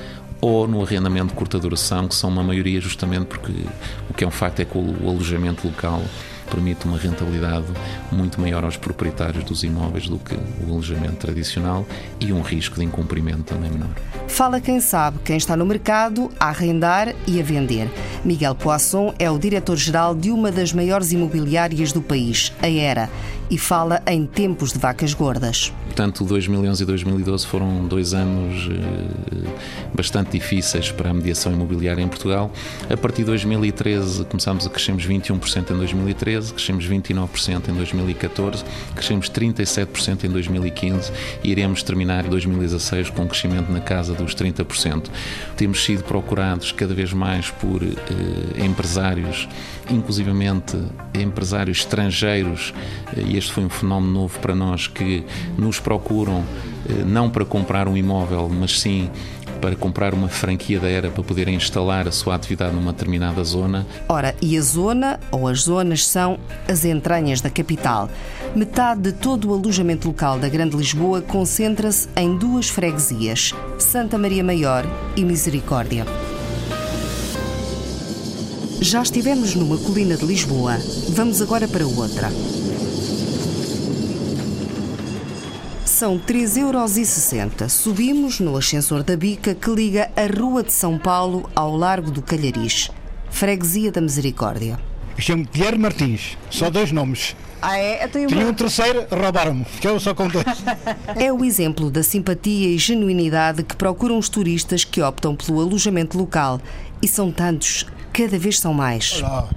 ou 0.43 0.69
no 0.69 0.83
arrendamento 0.83 1.29
de 1.29 1.35
curta 1.35 1.59
duração, 1.59 2.07
que 2.07 2.15
são 2.15 2.29
uma 2.29 2.43
maioria, 2.43 2.81
justamente 2.81 3.27
porque 3.27 3.53
o 4.11 4.15
que 4.15 4.25
é 4.25 4.27
um 4.27 4.31
facto 4.31 4.61
é 4.61 4.65
que 4.65 4.77
o 4.77 5.09
alojamento 5.09 5.67
local 5.67 6.03
permite 6.49 6.87
uma 6.87 6.99
rentabilidade 6.99 7.67
muito 8.11 8.41
maior 8.41 8.65
aos 8.65 8.77
proprietários 8.77 9.45
dos 9.45 9.63
imóveis 9.63 10.09
do 10.09 10.19
que 10.19 10.35
o 10.35 10.71
alojamento 10.71 11.17
tradicional 11.17 11.87
e 12.21 12.33
um 12.33 12.41
risco 12.41 12.77
de 12.77 12.85
incumprimento 12.85 13.55
também 13.55 13.71
menor. 13.71 13.91
Fala 14.27 14.61
quem 14.61 14.81
sabe, 14.81 15.19
quem 15.25 15.37
está 15.37 15.57
no 15.57 15.65
mercado 15.65 16.31
a 16.39 16.47
arrendar 16.47 17.15
e 17.27 17.41
a 17.41 17.43
vender. 17.43 17.91
Miguel 18.25 18.55
Poisson 18.55 19.15
é 19.19 19.31
o 19.31 19.39
diretor-geral 19.39 20.15
de 20.15 20.31
uma 20.31 20.51
das 20.51 20.73
maiores 20.73 21.13
imobiliárias 21.13 21.93
do 21.93 22.03
país, 22.03 22.53
a 22.61 22.69
ERA, 22.69 23.09
e 23.51 23.57
fala 23.57 24.03
em 24.07 24.27
tempos 24.27 24.73
de 24.73 24.79
vacas 24.79 25.15
gordas. 25.15 25.73
Portanto, 25.87 26.25
2011 26.25 26.83
e 26.83 26.87
2012 26.87 27.47
foram 27.47 27.87
dois 27.87 28.15
anos 28.15 28.69
eh, 28.71 29.49
bastante 29.95 30.39
difíceis 30.39 30.93
para 30.93 31.11
a 31.11 31.15
mediação 31.15 31.53
imobiliária 31.53 32.03
em 32.03 32.09
Portugal. 32.09 32.53
A 32.89 32.97
partir 32.97 33.23
de 33.23 33.27
2013 33.27 34.25
começámos 34.27 34.67
a 34.67 34.71
crescermos 34.71 35.07
21% 35.07 35.71
em 35.71 35.77
2013, 35.77 36.53
crescemos 36.53 36.87
29% 36.87 37.69
em 37.69 37.75
2014, 37.75 38.65
crescemos 38.95 39.31
37% 39.31 40.25
em 40.25 40.31
2015 40.31 41.11
e 41.43 41.51
iremos 41.51 41.83
terminar 41.83 42.27
em 42.27 42.29
2016 42.29 43.11
com 43.11 43.23
um 43.23 43.27
crescimento 43.27 43.73
na 43.73 43.81
casa 43.81 44.15
dos 44.15 44.35
30%. 44.35 45.07
Temos 45.57 45.85
sido 45.85 46.05
procurados 46.05 46.71
cada 46.71 46.95
vez 46.95 47.13
mais 47.13 47.51
por 47.51 47.83
eh, 47.83 48.65
empresários, 48.65 49.49
inclusivamente 49.91 50.77
empresários 51.15 51.79
estrangeiros, 51.79 52.75
eh, 53.17 53.23
e 53.29 53.38
este 53.39 53.53
foi 53.53 53.65
um 53.65 53.71
fenómeno 53.71 54.13
novo 54.13 54.39
para 54.41 54.55
nós 54.55 54.87
que 54.87 55.25
nos 55.57 55.81
procuram 55.81 56.45
eh, 56.89 57.05
não 57.05 57.31
para 57.31 57.45
comprar 57.45 57.89
um 57.89 57.97
imóvel, 57.97 58.49
mas 58.49 58.81
sim 58.81 59.11
para 59.61 59.75
comprar 59.75 60.15
uma 60.15 60.29
franquia 60.29 60.79
da 60.79 60.89
era 60.89 61.11
para 61.11 61.23
poder 61.23 61.49
instalar 61.49 62.07
a 62.07 62.13
sua 62.13 62.35
atividade 62.35 62.75
numa 62.75 62.93
determinada 62.93 63.43
zona. 63.43 63.87
Ora, 64.09 64.35
e 64.41 64.57
a 64.57 64.61
zona 64.61 65.19
ou 65.31 65.49
as 65.49 65.63
zonas 65.63 66.07
são 66.07 66.39
as 66.69 66.85
entranhas 66.85 67.41
da 67.41 67.51
capital. 67.51 68.09
Metade 68.55 69.01
de 69.03 69.13
todo 69.13 69.51
o 69.51 69.55
alojamento 69.55 70.09
local 70.09 70.39
da 70.39 70.49
Grande 70.49 70.77
Lisboa 70.77 71.21
concentra-se 71.21 72.09
em 72.17 72.37
duas 72.37 72.69
freguesias, 72.69 73.53
Santa 73.79 74.17
Maria 74.17 74.45
Maior 74.45 74.85
e 75.17 75.25
Misericórdia. 75.25 76.07
Já 78.81 79.03
estivemos 79.03 79.57
numa 79.57 79.77
colina 79.77 80.17
de 80.17 80.25
Lisboa, 80.25 80.77
vamos 81.09 81.43
agora 81.43 81.67
para 81.67 81.85
outra. 81.85 82.31
São 85.99 86.17
3,60 86.17 86.61
euros. 86.61 87.73
Subimos 87.73 88.39
no 88.39 88.57
ascensor 88.57 89.03
da 89.03 89.17
Bica 89.17 89.53
que 89.53 89.69
liga 89.69 90.09
a 90.15 90.27
Rua 90.41 90.63
de 90.63 90.73
São 90.73 90.97
Paulo 90.97 91.51
ao 91.57 91.77
Largo 91.77 92.13
do 92.13 92.23
Calhariz. 92.23 92.89
Freguesia 93.31 93.91
da 93.91 94.01
Misericórdia. 94.01 94.79
Chamo-me 95.19 95.49
Guilherme 95.53 95.83
Martins, 95.83 96.39
só 96.51 96.71
dois 96.71 96.93
nomes. 96.93 97.35
Ah, 97.61 97.77
é? 97.77 98.05
Eu 98.05 98.09
tenho 98.11 98.29
Tinha 98.29 98.47
um 98.47 98.55
terceiro, 98.55 99.09
roubaram-me. 99.11 99.65
Ficou 99.65 99.99
só 99.99 100.15
com 100.15 100.29
dois. 100.29 100.47
É 101.19 101.33
o 101.33 101.45
exemplo 101.45 101.91
da 101.91 102.05
simpatia 102.05 102.69
e 102.69 102.79
genuinidade 102.79 103.65
que 103.65 103.75
procuram 103.75 104.19
os 104.19 104.29
turistas 104.29 104.85
que 104.85 105.03
optam 105.03 105.35
pelo 105.35 105.61
alojamento 105.61 106.17
local. 106.17 106.61
E 107.03 107.09
são 107.09 107.33
tantos, 107.33 107.85
cada 108.13 108.39
vez 108.39 108.61
são 108.61 108.73
mais. 108.73 109.21
Olá. 109.21 109.49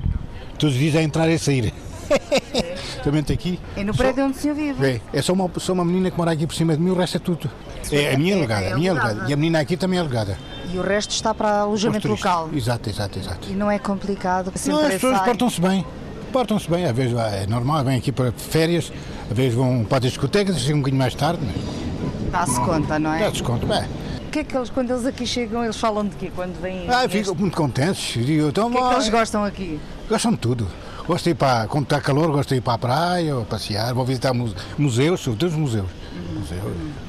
Todos 0.57 0.73
os 0.73 0.81
dias 0.81 0.95
a 0.95 1.03
entrar 1.03 1.29
e 1.29 1.35
a 1.35 1.39
sair. 1.39 1.71
Também 3.03 3.21
está 3.21 3.33
aqui. 3.33 3.59
É 3.75 3.83
no 3.83 3.93
prédio 3.95 4.25
onde 4.25 4.37
o 4.37 4.39
senhor 4.41 4.55
vive? 4.55 4.85
É, 4.85 5.01
é 5.13 5.21
só, 5.21 5.33
uma, 5.33 5.49
só 5.57 5.73
uma 5.73 5.83
menina 5.85 6.11
que 6.11 6.17
mora 6.17 6.31
aqui 6.31 6.45
por 6.45 6.55
cima 6.55 6.75
de 6.75 6.81
mim, 6.81 6.91
o 6.91 6.95
resto 6.95 7.17
é 7.17 7.19
tudo. 7.19 7.49
É 7.91 8.13
a 8.13 8.17
minha 8.17 8.35
alugada, 8.35 8.73
a 8.73 8.77
minha 8.77 8.91
alugada. 8.91 9.25
E 9.29 9.33
a 9.33 9.35
menina 9.35 9.59
aqui 9.59 9.75
também 9.75 9.97
é 9.97 10.01
alugada. 10.01 10.37
E 10.71 10.77
o 10.77 10.81
resto 10.81 11.11
está 11.11 11.33
para 11.33 11.61
alojamento 11.61 12.07
local. 12.07 12.49
Exato, 12.53 12.89
exato, 12.89 13.19
exato. 13.19 13.49
E 13.49 13.53
não 13.53 13.69
é 13.69 13.79
complicado. 13.79 14.51
Não, 14.67 14.79
as 14.79 14.93
pessoas 14.93 15.19
portam-se 15.21 15.59
bem. 15.59 15.85
Portam-se 16.31 16.69
bem, 16.69 16.85
às 16.85 16.95
vezes 16.95 17.17
é 17.17 17.45
normal, 17.47 17.83
vêm 17.83 17.97
aqui 17.97 18.09
para 18.11 18.31
férias, 18.31 18.91
às 19.29 19.35
vezes 19.35 19.53
vão 19.53 19.83
para 19.83 19.97
as 19.97 20.03
discotecas, 20.05 20.57
chegam 20.59 20.77
um 20.77 20.79
bocadinho 20.81 20.99
mais 21.01 21.13
tarde, 21.13 21.41
mas 21.45 22.31
Dá-se 22.31 22.57
conta, 22.61 22.97
não 22.97 23.13
é? 23.13 23.19
dá 23.19 23.29
desconto. 23.29 23.65
Bem, 23.67 23.83
O 24.27 24.31
que 24.31 24.39
é 24.39 24.43
que 24.45 24.55
eles, 24.55 24.69
quando 24.69 24.91
eles 24.91 25.05
aqui 25.05 25.27
chegam, 25.27 25.61
eles 25.61 25.75
falam 25.75 26.05
de 26.07 26.15
quê? 26.15 26.31
Quando 26.33 26.57
vêm. 26.61 26.87
ah, 26.89 27.09
ficam 27.09 27.35
muito 27.35 27.57
contentes. 27.57 28.23
Digo, 28.25 28.47
então, 28.47 28.69
O 28.69 28.71
que 28.71 28.77
é 28.77 28.87
que 28.87 28.93
eles 28.93 29.09
gostam 29.09 29.43
aqui? 29.43 29.77
Gostam 30.07 30.31
de 30.31 30.37
tudo. 30.37 30.67
Gosto 31.07 31.23
de 31.25 31.29
ir 31.31 31.35
para, 31.35 31.67
quando 31.67 31.83
está 31.85 31.99
calor, 31.99 32.31
gosto 32.31 32.49
de 32.49 32.55
ir 32.55 32.61
para 32.61 32.73
a 32.73 32.77
praia, 32.77 33.35
ou 33.35 33.43
passear, 33.45 33.93
vou 33.93 34.05
visitar 34.05 34.33
muse- 34.33 34.55
museus, 34.77 35.19
sobretudo 35.21 35.49
os 35.51 35.57
museus. 35.57 35.87
Museus. 36.33 36.61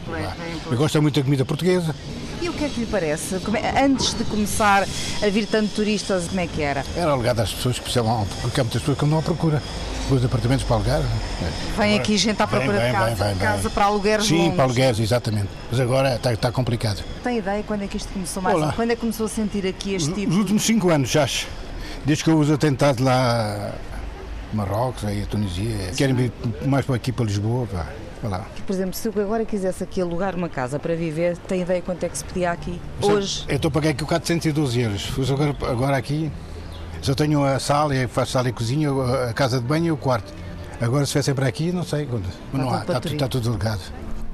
Vá. 0.08 0.34
Eu 0.70 0.76
gosto 0.76 1.00
muito 1.02 1.14
da 1.18 1.24
comida 1.24 1.44
portuguesa. 1.44 1.94
E 2.40 2.48
o 2.48 2.52
que 2.52 2.64
é 2.64 2.68
que 2.68 2.80
lhe 2.80 2.86
parece? 2.86 3.36
É- 3.54 3.84
antes 3.84 4.14
de 4.14 4.24
começar 4.24 4.82
a 5.22 5.28
vir 5.28 5.46
tanto 5.46 5.72
turistas, 5.74 6.26
como 6.28 6.40
é 6.40 6.46
que 6.48 6.60
era? 6.62 6.84
Era 6.96 7.12
alegado 7.12 7.40
às 7.40 7.52
pessoas 7.52 7.76
que 7.76 7.82
precisavam, 7.82 8.26
porque 8.40 8.60
há 8.60 8.64
muitas 8.64 8.80
pessoas 8.82 8.98
que 8.98 9.04
andam 9.04 9.18
à 9.18 9.22
procura. 9.22 9.62
Os 10.10 10.22
apartamentos 10.24 10.64
para 10.64 10.76
alugar. 10.76 11.02
Vem 11.78 11.96
aqui 11.98 12.18
gente 12.18 12.42
à 12.42 12.46
procura 12.46 12.76
Vem, 12.78 12.86
de 12.90 12.92
casa, 12.92 13.14
vem, 13.14 13.28
vem, 13.28 13.36
casa 13.38 13.70
para 13.70 13.84
alugueres 13.84 14.26
Sim, 14.26 14.36
longos. 14.38 14.54
para 14.56 14.64
alugueres, 14.64 14.98
exatamente. 14.98 15.48
Mas 15.70 15.80
agora 15.80 16.16
está, 16.16 16.32
está 16.32 16.50
complicado. 16.52 17.02
Tem 17.22 17.38
ideia 17.38 17.62
quando 17.62 17.82
é 17.84 17.86
que 17.86 17.96
isto 17.96 18.12
começou 18.12 18.42
mais? 18.42 18.56
Olá. 18.56 18.72
Quando 18.74 18.90
é 18.90 18.94
que 18.96 19.00
começou 19.00 19.26
a 19.26 19.28
sentir 19.28 19.64
aqui 19.66 19.94
este 19.94 20.12
tipo? 20.12 20.32
Os 20.32 20.36
últimos 20.38 20.64
cinco 20.64 20.90
anos, 20.90 21.08
já 21.08 21.22
acho. 21.22 21.46
Desde 22.04 22.24
que 22.24 22.30
eu 22.30 22.38
uso 22.38 22.54
atentado 22.54 23.02
lá 23.02 23.72
Marrocos, 24.52 25.04
aí 25.04 25.22
a 25.22 25.26
Tunísia. 25.26 25.92
Querem 25.96 26.14
vir 26.14 26.32
mais 26.66 26.84
para 26.84 26.96
aqui 26.96 27.12
para 27.12 27.24
Lisboa. 27.24 27.66
Vá, 27.72 27.86
lá. 28.28 28.46
Por 28.66 28.72
exemplo, 28.72 28.94
se 28.94 29.08
eu 29.08 29.12
agora 29.22 29.44
quisesse 29.44 29.82
aqui 29.82 30.00
alugar 30.00 30.34
uma 30.34 30.48
casa 30.48 30.78
para 30.78 30.94
viver, 30.94 31.36
tem 31.36 31.62
ideia 31.62 31.80
quanto 31.82 32.04
é 32.04 32.08
que 32.08 32.18
se 32.18 32.24
pedia 32.24 32.52
aqui? 32.52 32.80
Hoje? 33.00 33.44
Eu 33.48 33.56
estou 33.56 33.68
a 33.68 33.72
pagar 33.72 33.90
aqui 33.90 34.02
o 34.02 34.06
412 34.06 34.80
euros. 34.80 35.18
Uso 35.18 35.34
agora, 35.34 35.56
agora 35.68 35.96
aqui, 35.96 36.30
só 37.00 37.14
tenho 37.14 37.44
a 37.44 37.58
sala, 37.58 37.94
e 37.94 38.06
faço 38.06 38.32
sala 38.32 38.48
e 38.48 38.52
cozinha, 38.52 38.90
a 39.28 39.32
casa 39.32 39.58
de 39.58 39.64
banho 39.64 39.86
e 39.86 39.92
o 39.92 39.96
quarto. 39.96 40.32
Agora 40.80 41.06
se 41.06 41.12
viessem 41.12 41.34
para 41.34 41.46
aqui, 41.46 41.72
não 41.72 41.84
sei 41.84 42.06
quando. 42.06 42.26
Mas 42.52 42.62
não 42.62 42.72
há, 42.72 42.80
está, 42.80 42.98
está 42.98 43.28
tudo 43.28 43.48
alugado. 43.48 43.80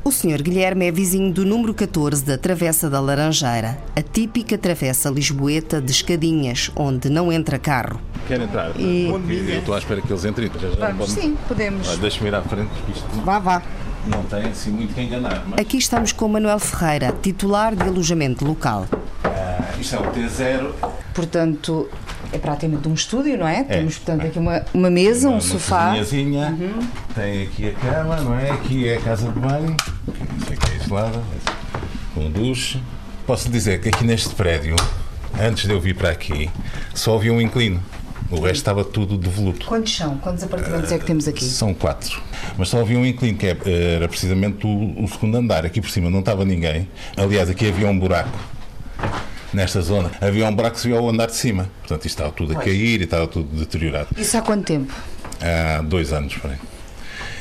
O 0.04 0.10
Sr. 0.10 0.42
Guilherme 0.42 0.86
é 0.86 0.90
vizinho 0.92 1.30
do 1.32 1.44
número 1.44 1.74
14 1.74 2.24
da 2.24 2.38
Travessa 2.38 2.88
da 2.88 2.98
Laranjeira, 3.00 3.78
a 3.94 4.00
típica 4.00 4.56
travessa 4.56 5.10
lisboeta 5.10 5.82
de 5.82 5.90
escadinhas, 5.92 6.70
onde 6.74 7.10
não 7.10 7.30
entra 7.30 7.58
carro. 7.58 8.00
Quer 8.26 8.40
entrar? 8.40 8.72
E- 8.78 9.06
Eu 9.08 9.58
estou 9.58 9.74
à 9.74 9.78
espera 9.78 10.00
que 10.00 10.10
eles 10.10 10.24
entrem. 10.24 10.50
Já 10.58 10.68
já 10.70 10.86
Vamos, 10.88 11.12
podem- 11.14 11.30
sim, 11.30 11.38
podemos. 11.46 11.88
Olha, 11.88 11.98
Deixa-me 11.98 12.28
ir 12.28 12.34
à 12.34 12.42
frente, 12.42 12.68
porque 12.68 12.92
isto 12.92 13.06
Vá, 13.22 13.38
vá. 13.38 13.62
não 14.06 14.22
tem 14.24 14.44
assim 14.44 14.70
muito 14.70 14.94
que 14.94 15.00
enganar. 15.02 15.44
Mas, 15.46 15.60
Aqui 15.60 15.76
estamos 15.76 16.12
com 16.12 16.26
Manuel 16.28 16.58
Ferreira, 16.58 17.14
titular 17.22 17.74
de 17.76 17.82
alojamento 17.82 18.46
local. 18.46 18.86
ah, 19.24 19.74
isto 19.78 19.94
é 19.94 19.98
o 19.98 20.10
T0. 20.10 20.72
Portanto, 21.14 21.88
é 22.32 22.38
praticamente 22.38 22.88
um 22.88 22.94
estúdio, 22.94 23.36
não 23.38 23.46
é? 23.48 23.64
Temos, 23.64 23.96
portanto, 23.98 24.26
aqui 24.26 24.38
uma, 24.38 24.62
uma 24.74 24.90
mesa, 24.90 25.28
um 25.28 25.32
uma 25.32 25.40
sofá. 25.40 25.88
cozinhazinha, 25.96 26.56
Tem 27.14 27.42
aqui 27.44 27.68
a 27.68 27.72
cama, 27.72 28.16
não 28.20 28.38
é? 28.38 28.50
Aqui 28.50 28.88
é 28.88 28.96
a 28.96 29.00
casa 29.00 29.30
de 29.30 29.38
banho. 29.38 29.76
Isto 30.38 30.52
aqui 30.52 30.72
é 30.72 30.84
isolada. 30.84 31.22
Com 32.14 32.20
um 32.26 32.30
duche. 32.30 32.80
Posso 33.26 33.48
dizer 33.50 33.80
que 33.80 33.88
aqui 33.88 34.04
neste 34.04 34.34
prédio, 34.34 34.74
antes 35.40 35.64
de 35.66 35.72
eu 35.72 35.80
vir 35.80 35.94
para 35.94 36.10
aqui, 36.10 36.50
só 36.94 37.14
havia 37.16 37.32
um 37.32 37.40
inclino. 37.40 37.82
O 38.30 38.36
resto 38.40 38.56
estava 38.56 38.84
tudo 38.84 39.16
devoluto. 39.16 39.64
Quantos 39.66 39.96
são? 39.96 40.18
Quantos 40.18 40.44
apartamentos 40.44 40.92
é 40.92 40.98
que 40.98 41.04
temos 41.06 41.26
aqui? 41.26 41.44
São 41.44 41.72
quatro. 41.72 42.20
Mas 42.58 42.68
só 42.68 42.80
havia 42.80 42.98
um 42.98 43.06
inclino, 43.06 43.38
que 43.38 43.46
é- 43.46 43.94
era 43.96 44.06
precisamente 44.06 44.66
o, 44.66 45.02
o 45.02 45.08
segundo 45.08 45.34
andar. 45.36 45.64
Aqui 45.64 45.80
por 45.80 45.88
cima 45.90 46.10
não 46.10 46.20
estava 46.20 46.44
ninguém. 46.44 46.88
Aliás, 47.16 47.48
aqui 47.48 47.68
havia 47.68 47.88
um 47.88 47.98
buraco. 47.98 48.38
Nesta 49.52 49.80
zona 49.80 50.10
havia 50.20 50.46
um 50.46 50.54
buraco 50.54 50.76
que 50.76 50.82
se 50.82 50.88
via 50.88 50.98
ao 50.98 51.08
andar 51.08 51.26
de 51.26 51.36
cima. 51.36 51.70
Portanto, 51.80 52.04
isto 52.04 52.08
estava 52.08 52.32
tudo 52.32 52.52
a 52.52 52.56
cair 52.56 53.00
e 53.00 53.04
estava 53.04 53.26
tudo 53.26 53.48
deteriorado. 53.58 54.08
Isso 54.16 54.36
há 54.36 54.42
quanto 54.42 54.64
tempo? 54.64 54.92
Há 55.40 55.80
dois 55.82 56.12
anos, 56.12 56.34
por 56.34 56.50
aí. 56.50 56.56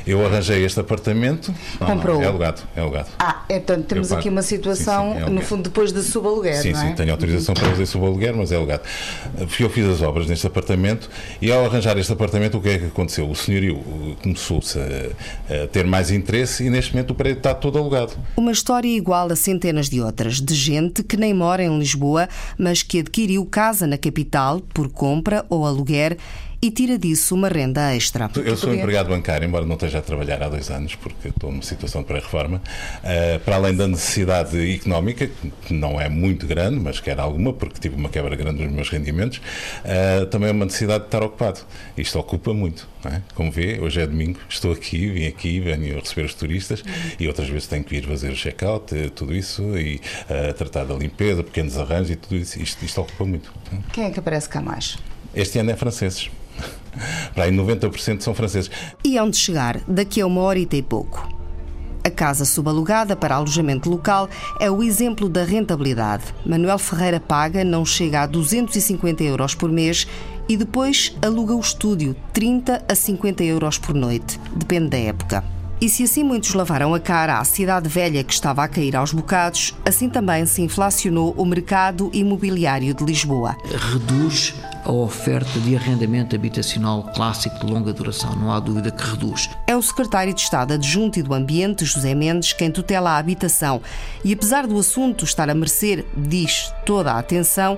Eu 0.08 0.26
arranjei 0.26 0.64
este 0.64 0.80
apartamento. 0.80 1.54
Não, 1.80 1.88
não, 1.88 1.96
Comprou? 1.96 2.22
é 2.22 2.26
alugado, 2.26 2.62
é 2.76 2.80
alugado. 2.80 3.10
Ah, 3.20 3.44
portanto, 3.48 3.86
temos 3.86 4.08
Eu 4.08 4.16
pago. 4.16 4.20
aqui 4.22 4.30
uma 4.30 4.42
situação, 4.42 5.14
Sim, 5.14 5.20
sim, 5.20 5.26
é 5.26 5.30
no 5.30 5.42
fundo, 5.42 5.64
depois 5.64 5.92
de 5.92 6.02
subaluguer, 6.02 6.62
Sim, 6.62 6.72
não 6.72 6.80
sim, 6.80 6.88
é? 6.88 6.94
tenho 6.94 7.12
autorização 7.12 7.54
para 7.54 7.70
fazer 7.70 7.86
subaluguer, 7.86 8.36
mas 8.36 8.52
é 8.52 8.56
alugado. 8.56 8.84
Eu 9.60 9.70
fiz 9.70 9.86
as 9.86 10.02
obras 10.02 10.28
neste 10.28 10.48
apartamento 10.48 11.10
e 11.42 11.52
ao 11.52 11.66
arranjar 11.66 11.98
este 11.98 12.14
apartamento, 12.14 12.58
o 12.58 12.62
que 12.62 12.70
é 12.70 12.80
que 12.80 12.86
aconteceu? 12.86 13.30
O 13.30 13.36
senhorio 13.36 13.76
uh, 13.76 14.16
começou-se 14.24 14.80
a, 14.80 15.64
a 15.64 15.68
ter 15.68 15.86
mais 15.86 16.10
interesse 16.12 16.64
e 16.66 16.70
neste 16.70 16.94
momento 16.94 17.12
o 17.12 17.16
prédio 17.16 17.38
está 17.40 17.54
todo 17.54 17.78
alugado. 17.78 18.14
Uma 18.38 18.52
história 18.52 18.88
igual 18.88 19.32
a 19.32 19.36
centenas 19.36 19.90
de 19.90 20.02
outras, 20.02 20.40
de 20.40 20.56
gente 20.56 21.04
que 21.04 21.18
nem 21.18 21.34
mora 21.34 21.64
em 21.64 21.78
Lisboa, 21.80 22.30
mas 22.58 22.82
que 22.84 23.00
adquiriu 23.00 23.46
casa 23.46 23.86
na 23.86 23.98
capital 23.98 24.62
por 24.74 24.90
compra 24.90 25.46
ou 25.50 25.66
aluguer 25.66 26.18
e 26.62 26.72
tira 26.72 26.98
disso 26.98 27.36
uma 27.36 27.50
renda 27.50 27.96
extra. 27.96 28.30
Eu 28.44 28.58
sou 28.58 28.74
empregado 28.74 29.10
bancário, 29.10 29.48
embora 29.48 29.66
não 29.66 29.76
esteja 29.76 30.00
a 30.00 30.02
trabalhar 30.02 30.42
há 30.42 30.50
dois 30.50 30.70
anos, 30.72 30.96
porque 30.96 31.28
estou 31.30 31.52
numa 31.52 31.62
situação 31.62 32.02
de 32.02 32.08
pré-reforma. 32.08 32.62
Uh, 33.04 33.40
para 33.42 33.56
além 33.56 33.76
da 33.76 33.88
necessidade 33.88 34.74
económica, 34.74 35.30
que 35.66 35.74
não 35.74 36.02
é 36.02 36.10
muito 36.10 36.48
grande, 36.48 36.80
mas 36.80 37.00
que 37.00 37.10
era 37.10 37.22
alguma, 37.22 37.54
porque 37.54 37.80
tive 37.80 37.96
uma 37.96 38.10
quebra 38.10 38.36
grande 38.36 38.64
nos 38.64 38.74
meus 38.74 38.90
rendimentos, 38.90 39.38
uh, 39.38 40.26
também 40.28 40.50
é 40.50 40.52
uma 40.52 40.66
necessidade 40.66 41.02
de 41.02 41.08
estar 41.08 41.22
ocupado. 41.22 41.60
Isto 41.96 42.18
ocupa 42.18 42.54
muito. 42.54 42.88
não 43.04 43.12
é? 43.12 43.22
Como 43.36 43.52
vê, 43.52 43.80
hoje 43.80 44.02
é 44.02 44.08
domingo, 44.08 44.40
estou 44.50 44.72
aqui, 44.72 45.10
vim 45.10 45.28
aqui, 45.28 45.60
venho 45.60 46.00
receber 46.00 46.26
os 46.26 46.34
turistas 46.34 46.84
e 47.20 47.28
outras 47.28 47.48
vezes 47.48 47.68
tenho 47.68 47.84
que 47.84 47.96
ir 47.96 48.06
fazer 48.06 48.32
o 48.32 48.36
check-out, 48.36 48.96
eh, 48.96 49.10
tudo 49.10 49.36
isso, 49.36 49.78
e 49.78 50.02
uh, 50.30 50.54
tratar 50.54 50.86
da 50.86 50.96
limpeza, 50.96 51.44
pequenos 51.44 51.78
arranjos 51.78 52.12
e 52.12 52.16
tudo 52.16 52.36
isso. 52.36 52.60
Isto, 52.60 52.84
isto 52.84 53.02
ocupa 53.02 53.26
muito. 53.26 53.54
Quem 53.94 54.06
é 54.06 54.10
que 54.10 54.20
aparece 54.20 54.50
cá 54.50 54.60
mais? 54.60 54.98
Este 55.36 55.60
ano 55.60 55.70
é 55.72 55.76
franceses. 55.76 56.32
Para 57.34 57.46
aí 57.46 57.52
90% 57.52 58.22
são 58.22 58.34
franceses. 58.34 58.70
E 59.04 59.20
onde 59.20 59.38
chegar 59.38 59.80
daqui 59.88 60.22
a 60.22 60.28
uma 60.28 60.42
horita 60.42 60.76
e 60.76 60.82
pouco. 60.82 61.28
A 62.04 62.10
casa 62.10 62.46
subalugada 62.46 63.18
para 63.18 63.36
alojamento 63.36 63.90
local 63.90 64.30
é 64.62 64.72
o 64.72 64.82
exemplo 64.82 65.28
da 65.28 65.44
rentabilidade. 65.44 66.24
Manuel 66.46 66.80
Ferreira 66.80 67.20
paga, 67.20 67.66
não 67.66 67.84
chega 67.84 68.22
a 68.22 68.26
250 68.26 69.24
euros 69.24 69.54
por 69.54 69.70
mês 69.70 70.08
e 70.48 70.56
depois 70.56 71.14
aluga 71.22 71.54
o 71.54 71.60
estúdio, 71.60 72.16
30 72.32 72.82
a 72.88 72.96
50 72.96 73.44
euros 73.44 73.78
por 73.78 73.94
noite, 73.94 74.40
depende 74.56 74.90
da 74.90 74.98
época. 74.98 75.57
E 75.80 75.88
se 75.88 76.04
assim 76.04 76.24
muitos 76.24 76.56
lavaram 76.56 76.96
a 76.96 77.00
cara 77.00 77.38
à 77.38 77.44
cidade 77.44 77.88
velha 77.88 78.24
que 78.24 78.34
estava 78.34 78.64
a 78.64 78.68
cair 78.68 78.96
aos 78.96 79.14
bocados, 79.14 79.76
assim 79.86 80.10
também 80.10 80.44
se 80.48 80.64
inflacionou 80.64 81.36
o 81.38 81.46
mercado 81.46 82.10
imobiliário 82.14 82.96
de 82.96 83.04
Lisboa. 83.04 83.56
reduz 83.92 84.56
a 84.84 84.92
oferta 84.92 85.60
de 85.60 85.76
arrendamento 85.76 86.36
habitacional 86.36 87.04
clássico 87.14 87.64
de 87.64 87.72
longa 87.72 87.94
duração, 87.94 88.36
não 88.36 88.52
há 88.52 88.60
dúvida 88.60 88.90
que 88.90 89.04
reduz. 89.04 89.52
É 89.68 89.76
o 89.76 89.82
secretário 89.82 90.34
de 90.34 90.42
Estado 90.42 90.74
adjunto 90.74 91.20
e 91.20 91.22
do 91.22 91.32
Ambiente, 91.32 91.86
José 91.86 92.16
Mendes, 92.16 92.54
quem 92.54 92.72
tutela 92.72 93.12
a 93.12 93.18
habitação. 93.18 93.80
E 94.24 94.34
apesar 94.34 94.66
do 94.66 94.80
assunto 94.80 95.26
estar 95.26 95.48
a 95.48 95.54
merecer, 95.54 96.06
diz, 96.16 96.74
toda 96.88 97.12
a 97.12 97.20
atenção, 97.20 97.78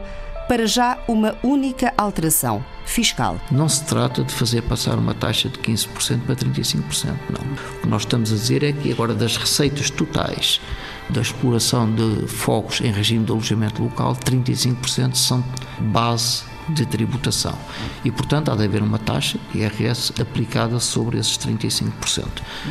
para 0.49 0.65
já 0.65 0.97
uma 1.07 1.37
única 1.43 1.93
alteração 1.95 2.65
fiscal. 2.83 3.39
Não 3.51 3.69
se 3.69 3.85
trata 3.85 4.23
de 4.23 4.33
fazer 4.33 4.63
passar 4.63 4.97
uma 4.97 5.13
taxa 5.13 5.47
de 5.47 5.59
15% 5.59 6.21
para 6.25 6.35
35%, 6.35 7.05
não. 7.05 7.53
O 7.77 7.81
que 7.81 7.87
nós 7.87 8.01
estamos 8.01 8.33
a 8.33 8.35
dizer 8.35 8.63
é 8.63 8.73
que 8.73 8.91
agora 8.91 9.13
das 9.13 9.37
receitas 9.37 9.91
totais 9.91 10.59
da 11.07 11.21
exploração 11.21 11.93
de 11.93 12.27
fogos 12.27 12.81
em 12.81 12.91
regime 12.91 13.23
de 13.25 13.31
alojamento 13.31 13.83
local, 13.83 14.15
35% 14.15 15.13
são 15.13 15.45
base 15.79 16.43
de 16.73 16.85
tributação. 16.85 17.57
E, 18.03 18.11
portanto, 18.11 18.51
há 18.51 18.55
de 18.55 18.63
haver 18.63 18.81
uma 18.81 18.99
taxa 18.99 19.39
IRS 19.53 20.13
aplicada 20.19 20.79
sobre 20.79 21.17
esses 21.17 21.37
35%, 21.37 22.25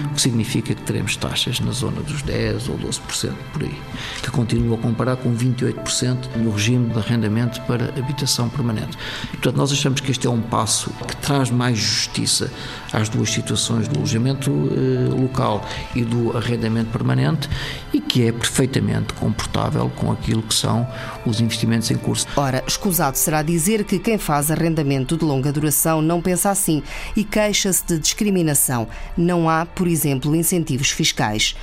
o 0.04 0.08
que 0.14 0.20
significa 0.20 0.74
que 0.74 0.82
teremos 0.82 1.16
taxas 1.16 1.60
na 1.60 1.72
zona 1.72 2.00
dos 2.00 2.22
10% 2.22 2.68
ou 2.68 2.78
12% 2.78 3.32
por 3.52 3.62
aí, 3.62 3.78
que 4.22 4.30
continua 4.30 4.76
a 4.76 4.80
comparar 4.80 5.16
com 5.16 5.34
28% 5.34 6.36
no 6.36 6.50
regime 6.50 6.90
de 6.90 6.98
arrendamento 6.98 7.60
para 7.62 7.88
habitação 7.98 8.48
permanente. 8.48 8.96
Portanto, 9.30 9.56
nós 9.56 9.72
achamos 9.72 10.00
que 10.00 10.10
este 10.10 10.26
é 10.26 10.30
um 10.30 10.40
passo 10.40 10.90
que 11.06 11.16
traz 11.16 11.50
mais 11.50 11.78
justiça 11.78 12.50
às 12.92 13.08
duas 13.08 13.30
situações 13.30 13.88
do 13.88 13.98
alojamento 13.98 14.50
eh, 14.50 15.08
local 15.14 15.66
e 15.94 16.04
do 16.04 16.36
arrendamento 16.36 16.90
permanente 16.90 17.48
e 17.92 18.00
que 18.00 18.26
é 18.26 18.32
perfeitamente 18.32 19.12
comportável 19.14 19.90
com 19.96 20.10
aquilo 20.10 20.42
que 20.42 20.54
são 20.54 20.86
os 21.26 21.40
investimentos 21.40 21.90
em 21.90 21.96
curso. 21.96 22.26
Ora, 22.36 22.62
escusado 22.66 23.16
será 23.16 23.42
dizer 23.42 23.84
que 23.88 23.98
quem 23.98 24.18
faz 24.18 24.50
arrendamento 24.50 25.16
de 25.16 25.24
longa 25.24 25.50
duração 25.50 26.02
não 26.02 26.20
pensa 26.20 26.50
assim 26.50 26.82
e 27.16 27.24
queixa-se 27.24 27.84
de 27.86 27.98
discriminação. 27.98 28.86
Não 29.16 29.48
há, 29.48 29.64
por 29.64 29.88
exemplo, 29.88 30.36
incentivos 30.36 30.90
fiscais. 30.90 31.56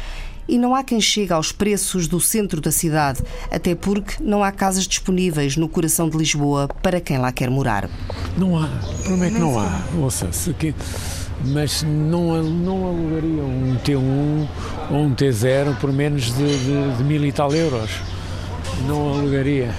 E 0.47 0.57
não 0.57 0.75
há 0.75 0.83
quem 0.83 0.99
chegue 0.99 1.33
aos 1.33 1.51
preços 1.51 2.07
do 2.07 2.19
centro 2.19 2.59
da 2.61 2.71
cidade, 2.71 3.23
até 3.49 3.73
porque 3.73 4.15
não 4.19 4.43
há 4.43 4.51
casas 4.51 4.87
disponíveis 4.87 5.55
no 5.55 5.69
coração 5.69 6.09
de 6.09 6.17
Lisboa 6.17 6.67
para 6.81 6.99
quem 6.99 7.17
lá 7.17 7.31
quer 7.31 7.49
morar. 7.49 7.89
Não 8.37 8.57
há, 8.57 8.67
prometo 9.03 9.33
que 9.33 9.39
não 9.39 9.59
há. 9.59 9.81
Ouça, 9.99 10.31
se 10.31 10.53
que 10.53 10.73
mas 11.43 11.83
não, 11.83 12.41
não 12.41 12.87
alugaria 12.87 13.43
um 13.43 13.77
T1 13.83 14.47
ou 14.89 14.97
um 14.97 15.13
T0 15.13 15.77
por 15.79 15.91
menos 15.91 16.33
de, 16.33 16.57
de, 16.57 16.97
de 16.97 17.03
mil 17.03 17.23
e 17.23 17.31
tal 17.31 17.53
euros. 17.53 17.89
Não 18.87 19.13
alugaria. 19.13 19.73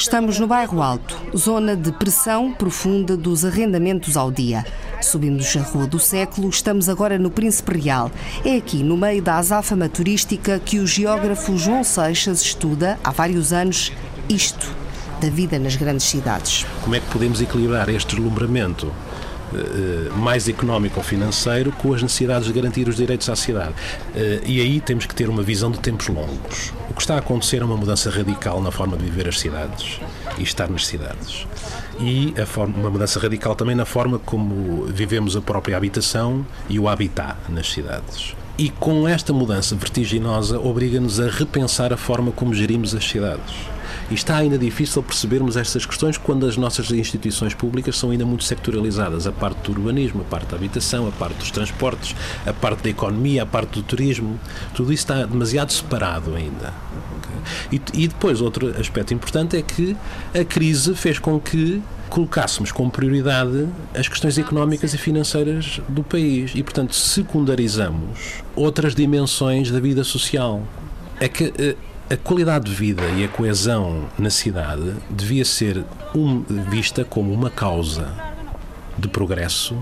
Estamos 0.00 0.38
no 0.38 0.46
bairro 0.46 0.80
Alto, 0.80 1.14
zona 1.36 1.76
de 1.76 1.92
pressão 1.92 2.54
profunda 2.54 3.18
dos 3.18 3.44
arrendamentos 3.44 4.16
ao 4.16 4.30
dia. 4.30 4.64
Subimos 5.02 5.54
a 5.54 5.60
Rua 5.60 5.86
do 5.86 5.98
Século, 5.98 6.48
estamos 6.48 6.88
agora 6.88 7.18
no 7.18 7.30
Príncipe 7.30 7.78
Real. 7.78 8.10
É 8.42 8.56
aqui, 8.56 8.82
no 8.82 8.96
meio 8.96 9.20
da 9.20 9.36
azáfama 9.36 9.90
turística, 9.90 10.58
que 10.58 10.78
o 10.78 10.86
geógrafo 10.86 11.54
João 11.58 11.84
Seixas 11.84 12.40
estuda, 12.40 12.98
há 13.04 13.10
vários 13.10 13.52
anos, 13.52 13.92
isto 14.26 14.74
da 15.20 15.28
vida 15.28 15.58
nas 15.58 15.76
grandes 15.76 16.06
cidades. 16.06 16.64
Como 16.82 16.94
é 16.94 17.00
que 17.00 17.06
podemos 17.10 17.42
equilibrar 17.42 17.90
este 17.90 18.16
deslumbramento 18.16 18.90
eh, 19.52 20.08
mais 20.16 20.48
económico 20.48 20.98
ou 20.98 21.04
financeiro 21.04 21.72
com 21.72 21.92
as 21.92 22.02
necessidades 22.02 22.46
de 22.46 22.54
garantir 22.54 22.88
os 22.88 22.96
direitos 22.96 23.28
à 23.28 23.36
cidade. 23.36 23.74
Eh, 24.16 24.40
e 24.46 24.60
aí 24.62 24.80
temos 24.80 25.04
que 25.04 25.14
ter 25.14 25.28
uma 25.28 25.42
visão 25.42 25.70
de 25.70 25.78
tempos 25.78 26.08
longos. 26.08 26.72
O 26.90 26.94
que 26.94 27.02
está 27.02 27.14
a 27.14 27.18
acontecer 27.18 27.62
é 27.62 27.64
uma 27.64 27.76
mudança 27.76 28.10
radical 28.10 28.60
na 28.60 28.72
forma 28.72 28.96
de 28.96 29.04
viver 29.04 29.28
as 29.28 29.38
cidades 29.38 30.00
e 30.36 30.42
estar 30.42 30.68
nas 30.68 30.86
cidades. 30.86 31.46
E 32.00 32.34
forma, 32.44 32.76
uma 32.76 32.90
mudança 32.90 33.20
radical 33.20 33.54
também 33.54 33.76
na 33.76 33.84
forma 33.84 34.18
como 34.18 34.86
vivemos 34.86 35.36
a 35.36 35.40
própria 35.40 35.76
habitação 35.76 36.44
e 36.68 36.80
o 36.80 36.88
habitat 36.88 37.36
nas 37.48 37.70
cidades. 37.70 38.34
E 38.58 38.70
com 38.70 39.06
esta 39.06 39.32
mudança 39.32 39.76
vertiginosa, 39.76 40.58
obriga-nos 40.58 41.20
a 41.20 41.30
repensar 41.30 41.92
a 41.92 41.96
forma 41.96 42.32
como 42.32 42.52
gerimos 42.52 42.92
as 42.92 43.08
cidades 43.08 43.54
e 44.10 44.14
está 44.14 44.36
ainda 44.36 44.58
difícil 44.58 45.02
percebermos 45.02 45.56
estas 45.56 45.86
questões 45.86 46.18
quando 46.18 46.44
as 46.46 46.56
nossas 46.56 46.90
instituições 46.90 47.54
públicas 47.54 47.96
são 47.96 48.10
ainda 48.10 48.26
muito 48.26 48.42
sectorializadas. 48.42 49.26
A 49.26 49.32
parte 49.32 49.58
do 49.62 49.72
urbanismo, 49.72 50.22
a 50.22 50.24
parte 50.24 50.48
da 50.48 50.56
habitação, 50.56 51.06
a 51.06 51.12
parte 51.12 51.38
dos 51.38 51.50
transportes, 51.50 52.16
a 52.44 52.52
parte 52.52 52.82
da 52.82 52.90
economia, 52.90 53.44
a 53.44 53.46
parte 53.46 53.74
do 53.74 53.82
turismo. 53.82 54.38
Tudo 54.74 54.92
isso 54.92 55.02
está 55.02 55.24
demasiado 55.24 55.72
separado 55.72 56.34
ainda. 56.34 56.74
E, 57.70 57.80
e 57.94 58.08
depois, 58.08 58.40
outro 58.40 58.68
aspecto 58.78 59.14
importante 59.14 59.56
é 59.56 59.62
que 59.62 59.96
a 60.34 60.44
crise 60.44 60.94
fez 60.94 61.18
com 61.18 61.38
que 61.38 61.80
colocássemos 62.08 62.72
como 62.72 62.90
prioridade 62.90 63.68
as 63.94 64.08
questões 64.08 64.36
económicas 64.36 64.92
e 64.92 64.98
financeiras 64.98 65.80
do 65.88 66.02
país 66.02 66.52
e, 66.56 66.62
portanto, 66.62 66.94
secundarizamos 66.94 68.42
outras 68.56 68.94
dimensões 68.94 69.70
da 69.70 69.78
vida 69.78 70.02
social. 70.02 70.62
É 71.20 71.28
que 71.28 71.52
eh, 71.56 71.76
a 72.10 72.16
qualidade 72.16 72.64
de 72.64 72.74
vida 72.74 73.04
e 73.10 73.22
a 73.22 73.28
coesão 73.28 74.08
na 74.18 74.30
cidade 74.30 74.96
devia 75.08 75.44
ser 75.44 75.84
um, 76.12 76.42
vista 76.68 77.04
como 77.04 77.32
uma 77.32 77.48
causa 77.48 78.12
de 78.98 79.06
progresso 79.06 79.76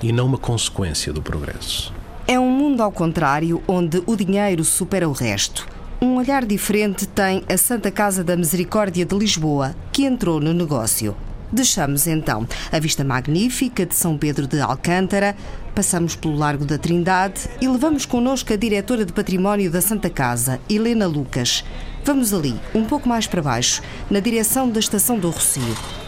e 0.00 0.12
não 0.12 0.26
uma 0.26 0.38
consequência 0.38 1.12
do 1.12 1.20
progresso. 1.20 1.92
É 2.28 2.38
um 2.38 2.48
mundo 2.48 2.80
ao 2.80 2.92
contrário, 2.92 3.60
onde 3.66 4.00
o 4.06 4.14
dinheiro 4.14 4.62
supera 4.62 5.08
o 5.08 5.12
resto. 5.12 5.66
Um 6.00 6.16
olhar 6.16 6.46
diferente 6.46 7.08
tem 7.08 7.42
a 7.48 7.56
Santa 7.56 7.90
Casa 7.90 8.22
da 8.22 8.36
Misericórdia 8.36 9.04
de 9.04 9.16
Lisboa, 9.16 9.74
que 9.90 10.04
entrou 10.04 10.38
no 10.38 10.54
negócio. 10.54 11.16
Deixamos 11.54 12.08
então 12.08 12.48
a 12.72 12.80
vista 12.80 13.04
magnífica 13.04 13.86
de 13.86 13.94
São 13.94 14.18
Pedro 14.18 14.44
de 14.44 14.60
Alcântara, 14.60 15.36
passamos 15.72 16.16
pelo 16.16 16.34
Largo 16.34 16.64
da 16.64 16.76
Trindade 16.76 17.48
e 17.60 17.68
levamos 17.68 18.04
connosco 18.04 18.52
a 18.52 18.56
diretora 18.56 19.04
de 19.04 19.12
Património 19.12 19.70
da 19.70 19.80
Santa 19.80 20.10
Casa, 20.10 20.58
Helena 20.68 21.06
Lucas. 21.06 21.64
Vamos 22.04 22.34
ali, 22.34 22.58
um 22.74 22.84
pouco 22.84 23.08
mais 23.08 23.28
para 23.28 23.40
baixo, 23.40 23.80
na 24.10 24.18
direção 24.18 24.68
da 24.68 24.80
Estação 24.80 25.16
do 25.16 25.30
Rocio 25.30 26.03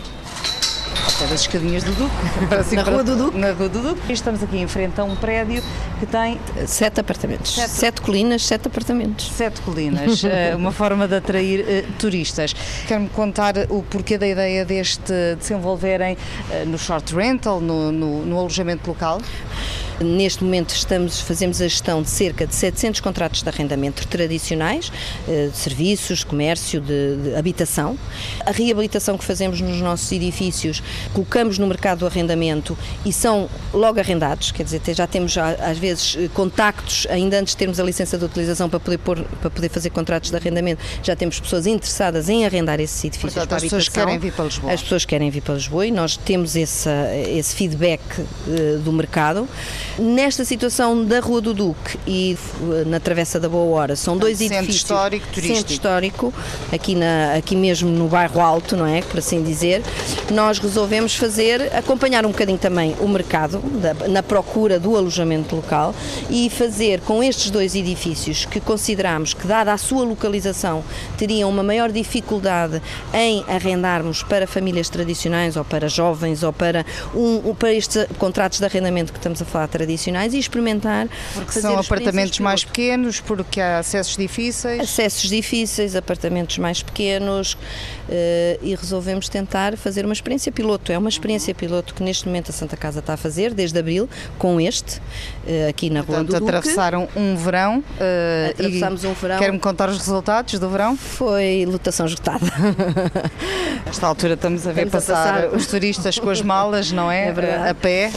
é 1.22 1.26
das 1.28 1.40
escadinhas 1.42 1.82
do 1.82 1.92
Duque. 1.92 2.14
na 2.76 2.82
Rua 2.82 3.02
do 3.02 3.16
Duque? 3.16 3.38
Na 3.38 3.52
Rua 3.52 3.68
do 3.68 3.80
Duque. 3.80 4.12
Estamos 4.12 4.42
aqui 4.42 4.58
em 4.58 4.68
frente 4.68 5.00
a 5.00 5.04
um 5.04 5.16
prédio 5.16 5.62
que 5.98 6.04
tem... 6.04 6.38
Sete 6.66 7.00
apartamentos. 7.00 7.54
Sete, 7.54 7.70
sete 7.70 8.00
colinas, 8.02 8.44
sete 8.44 8.66
apartamentos. 8.66 9.30
Sete 9.32 9.60
colinas. 9.62 10.24
Eh, 10.36 10.56
uma 10.56 10.72
forma 10.72 11.06
de 11.06 11.14
atrair 11.14 11.60
uh, 11.60 11.92
turistas. 11.98 12.52
Quer-me 12.88 13.08
contar 13.08 13.54
o 13.68 13.82
porquê 13.82 14.18
da 14.18 14.26
ideia 14.26 14.64
deste 14.64 15.12
de 15.38 15.44
se 15.44 15.54
envolverem 15.54 16.14
uh, 16.14 16.66
no 16.66 16.76
short 16.76 17.14
rental, 17.14 17.60
no, 17.60 17.92
no, 17.92 18.26
no 18.26 18.38
alojamento 18.38 18.88
local? 18.90 19.20
Neste 20.00 20.44
momento 20.44 20.74
estamos, 20.74 21.20
fazemos 21.20 21.60
a 21.60 21.68
gestão 21.68 22.02
de 22.02 22.10
cerca 22.10 22.46
de 22.46 22.54
700 22.54 23.00
contratos 23.00 23.42
de 23.42 23.48
arrendamento 23.48 24.06
tradicionais, 24.06 24.92
eh, 25.26 25.48
de 25.50 25.56
serviços, 25.56 26.22
comércio, 26.22 26.80
de, 26.80 27.16
de, 27.16 27.34
habitação. 27.34 27.98
A 28.44 28.50
reabilitação 28.50 29.16
que 29.16 29.24
fazemos 29.24 29.60
nos 29.60 29.80
nossos 29.80 30.10
edifícios, 30.12 30.82
colocamos 31.14 31.58
no 31.58 31.66
mercado 31.66 32.00
do 32.00 32.06
arrendamento 32.06 32.76
e 33.06 33.12
são 33.12 33.48
logo 33.72 33.98
arrendados, 33.98 34.50
quer 34.52 34.64
dizer, 34.64 34.82
já 34.94 35.06
temos 35.06 35.36
às 35.38 35.78
vezes 35.78 36.16
eh, 36.18 36.28
contactos, 36.34 37.06
ainda 37.08 37.40
antes 37.40 37.54
de 37.54 37.58
termos 37.58 37.80
a 37.80 37.82
licença 37.82 38.18
de 38.18 38.24
utilização 38.24 38.68
para 38.68 38.80
poder, 38.80 38.98
pôr, 38.98 39.22
para 39.40 39.50
poder 39.50 39.70
fazer 39.70 39.90
contratos 39.90 40.30
de 40.30 40.36
arrendamento, 40.36 40.82
já 41.02 41.16
temos 41.16 41.40
pessoas 41.40 41.66
interessadas 41.66 42.28
em 42.28 42.44
arrendar 42.44 42.80
esses 42.80 43.02
edifícios 43.02 43.32
Portanto, 43.32 43.48
para 43.48 43.56
as 43.56 43.62
pessoas 43.62 43.88
querem 43.88 44.18
vir 44.18 44.32
para 44.32 44.44
Lisboa. 44.44 44.72
As 44.72 44.82
pessoas 44.82 45.04
querem 45.04 45.30
vir 45.30 45.40
para 45.40 45.54
Lisboa 45.54 45.86
e 45.86 45.90
nós 45.90 46.16
temos 46.18 46.54
esse, 46.54 46.90
esse 47.28 47.56
feedback 47.56 48.02
uh, 48.20 48.78
do 48.80 48.92
mercado. 48.92 49.48
Nesta 49.98 50.44
situação 50.44 51.04
da 51.04 51.20
Rua 51.20 51.40
do 51.40 51.54
Duque 51.54 51.98
e 52.06 52.36
eh, 52.72 52.84
na 52.86 53.00
Travessa 53.00 53.40
da 53.40 53.48
Boa 53.48 53.76
Hora, 53.76 53.96
são 53.96 54.16
dois 54.16 54.38
centro 54.38 54.56
edifícios. 54.56 54.82
Histórico, 54.82 55.26
turístico. 55.28 55.56
Centro 55.56 55.72
histórico, 55.72 56.34
aqui, 56.72 56.94
na, 56.94 57.34
aqui 57.34 57.56
mesmo 57.56 57.90
no 57.90 58.08
bairro 58.08 58.40
Alto, 58.40 58.76
não 58.76 58.86
é? 58.86 59.02
Por 59.02 59.18
assim 59.18 59.42
dizer. 59.42 59.82
Nós 60.30 60.58
resolvemos 60.58 61.14
fazer, 61.14 61.74
acompanhar 61.74 62.26
um 62.26 62.30
bocadinho 62.30 62.58
também 62.58 62.94
o 63.00 63.08
mercado, 63.08 63.58
da, 63.58 64.08
na 64.08 64.22
procura 64.22 64.78
do 64.78 64.96
alojamento 64.96 65.56
local 65.56 65.94
e 66.28 66.50
fazer 66.50 67.00
com 67.00 67.22
estes 67.22 67.50
dois 67.50 67.74
edifícios 67.74 68.44
que 68.44 68.60
consideramos 68.60 69.32
que, 69.34 69.46
dada 69.46 69.72
a 69.72 69.78
sua 69.78 70.04
localização, 70.04 70.84
teriam 71.16 71.48
uma 71.48 71.62
maior 71.62 71.90
dificuldade 71.90 72.82
em 73.14 73.44
arrendarmos 73.48 74.22
para 74.22 74.46
famílias 74.46 74.88
tradicionais 74.88 75.56
ou 75.56 75.64
para 75.64 75.88
jovens 75.88 76.42
ou 76.42 76.52
para, 76.52 76.84
um, 77.14 77.54
para 77.54 77.72
estes 77.72 78.06
contratos 78.18 78.58
de 78.58 78.64
arrendamento 78.64 79.12
que 79.12 79.18
estamos 79.18 79.40
a 79.40 79.44
falar 79.44 79.68
tradicionais 79.76 80.32
e 80.32 80.38
experimentar. 80.38 81.06
Porque 81.34 81.60
são 81.60 81.78
apartamentos 81.78 82.38
mais 82.40 82.64
pequenos, 82.64 83.20
porque 83.20 83.60
há 83.60 83.78
acessos 83.78 84.16
difíceis. 84.16 84.80
Acessos 84.80 85.28
difíceis, 85.28 85.94
apartamentos 85.94 86.56
mais 86.56 86.82
pequenos 86.82 87.52
uh, 87.52 87.58
e 88.62 88.74
resolvemos 88.74 89.28
tentar 89.28 89.76
fazer 89.76 90.04
uma 90.06 90.14
experiência 90.14 90.50
piloto. 90.50 90.90
É 90.90 90.96
uma 90.96 91.10
experiência 91.10 91.54
piloto 91.54 91.94
que 91.94 92.02
neste 92.02 92.26
momento 92.26 92.50
a 92.50 92.52
Santa 92.52 92.76
Casa 92.76 93.00
está 93.00 93.12
a 93.14 93.16
fazer, 93.18 93.52
desde 93.52 93.78
abril, 93.78 94.08
com 94.38 94.58
este, 94.58 94.96
uh, 94.98 95.68
aqui 95.68 95.90
na 95.90 96.02
Portanto, 96.02 96.30
Rua 96.30 96.40
do 96.40 96.46
Duque. 96.46 96.56
atravessaram 96.56 97.08
um 97.14 97.36
verão. 97.36 97.78
Uh, 97.78 98.50
Atravessámos 98.50 99.04
um 99.04 99.12
verão. 99.12 99.38
Quer-me 99.38 99.58
contar 99.58 99.90
os 99.90 99.98
resultados 99.98 100.58
do 100.58 100.70
verão? 100.70 100.96
Foi 100.96 101.66
lotação 101.66 102.06
esgotada. 102.06 102.46
Nesta 103.84 104.06
altura 104.06 104.34
estamos 104.34 104.66
a 104.66 104.72
ver 104.72 104.86
Estamos 104.86 105.10
a 105.10 105.14
passar, 105.14 105.42
passar. 105.42 105.56
os 105.56 105.66
turistas 105.66 106.18
com 106.18 106.30
as 106.30 106.40
malas, 106.40 106.90
não 106.92 107.10
é? 107.10 107.26
É. 107.26 107.70
A 107.70 107.74
pé. 107.74 108.10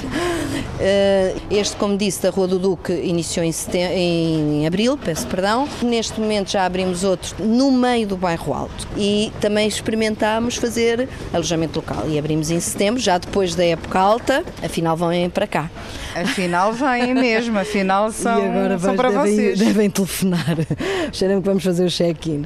Eh, 0.80 1.36
Este, 1.52 1.76
como 1.78 1.98
disse, 1.98 2.22
da 2.22 2.30
Rua 2.30 2.48
do 2.48 2.60
Duque 2.60 2.94
iniciou 2.94 3.44
em, 3.44 3.52
em 3.74 4.68
abril, 4.68 4.96
peço 4.98 5.26
perdão. 5.26 5.68
Neste 5.82 6.20
momento 6.20 6.52
já 6.52 6.64
abrimos 6.64 7.04
outro 7.04 7.44
no 7.44 7.72
meio 7.72 8.06
do 8.06 8.16
bairro 8.16 8.54
Alto 8.54 8.88
e 8.96 9.32
também 9.42 9.68
experimentámos 9.68 10.58
fazer 10.58 11.10
alojamento 11.34 11.80
local 11.80 12.08
e 12.08 12.20
abrimos 12.20 12.52
em 12.52 12.60
setembro, 12.60 13.02
já 13.02 13.18
depois 13.18 13.56
da 13.56 13.66
época 13.66 14.00
alta, 14.00 14.44
afinal 14.64 14.96
vêm 14.96 15.28
para 15.28 15.48
cá. 15.48 15.72
Afinal 16.16 16.74
vêm 16.74 17.14
mesmo, 17.14 17.58
afinal 17.60 18.12
são, 18.12 18.40
e 18.40 18.48
agora 18.50 18.80
são 18.80 18.96
para 18.96 19.10
devem, 19.10 19.36
vocês. 19.36 19.60
devem 19.60 19.90
telefonar. 19.90 20.58
Cheira-me 21.14 21.42
que 21.42 21.48
vamos 21.48 21.64
fazer 21.64 21.86
o 21.86 21.90
check-in. 21.90 22.46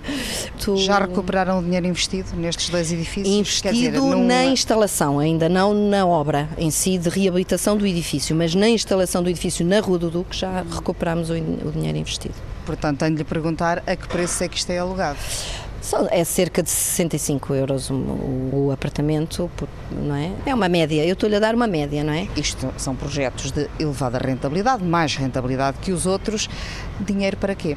Tu- 0.59 0.77
Já 0.77 0.99
recuperaram 0.99 1.59
o 1.59 1.63
dinheiro 1.63 1.85
investido 1.87 2.29
nestes 2.35 2.69
dois 2.69 2.91
edifícios? 2.91 3.61
Quer 3.61 3.71
dizer, 3.73 3.87
Investido 3.89 4.15
num- 4.17 4.25
na 4.25 4.45
instalação, 4.45 5.19
ainda 5.19 5.47
não 5.47 5.73
na 5.73 6.05
obra 6.05 6.47
em 6.57 6.69
si 6.71 6.97
de 6.97 7.09
reabilitação 7.09 7.77
do 7.77 7.85
edifício, 7.87 8.35
mas 8.35 8.53
na 8.53 8.67
instalação 8.69 9.23
do 9.23 9.29
edifício 9.29 9.65
na 9.65 9.79
Rua 9.79 9.97
do 9.99 10.09
Duque 10.09 10.35
já 10.37 10.63
recuperámos 10.69 11.29
o, 11.29 11.33
o 11.33 11.71
dinheiro 11.71 11.97
investido. 11.97 12.35
Portanto, 12.65 12.99
tenho 12.99 13.11
de 13.11 13.17
lhe 13.17 13.23
perguntar 13.23 13.83
a 13.85 13.95
que 13.95 14.07
preço 14.07 14.43
é 14.43 14.47
que 14.47 14.57
isto 14.57 14.69
é 14.71 14.77
alugado. 14.79 15.17
É 16.11 16.23
cerca 16.23 16.63
de 16.63 16.69
65 16.69 17.53
euros 17.53 17.89
o, 17.89 18.71
apartamento, 18.71 19.51
não 19.91 20.15
é? 20.15 20.31
É 20.45 20.55
uma 20.55 20.69
média, 20.69 21.05
eu 21.05 21.13
estou-lhe 21.13 21.35
a 21.35 21.39
dar 21.39 21.53
uma 21.53 21.67
média, 21.67 22.03
não 22.03 22.13
é? 22.13 22.27
Isto 22.37 22.73
são 22.77 22.95
projetos 22.95 23.51
de 23.51 23.69
elevada 23.77 24.17
rentabilidade, 24.17 24.83
mais 24.83 25.15
rentabilidade 25.15 25.77
que 25.79 25.91
os 25.91 26.05
outros. 26.05 26.49
Dinheiro 26.99 27.37
para 27.37 27.53
quê? 27.53 27.75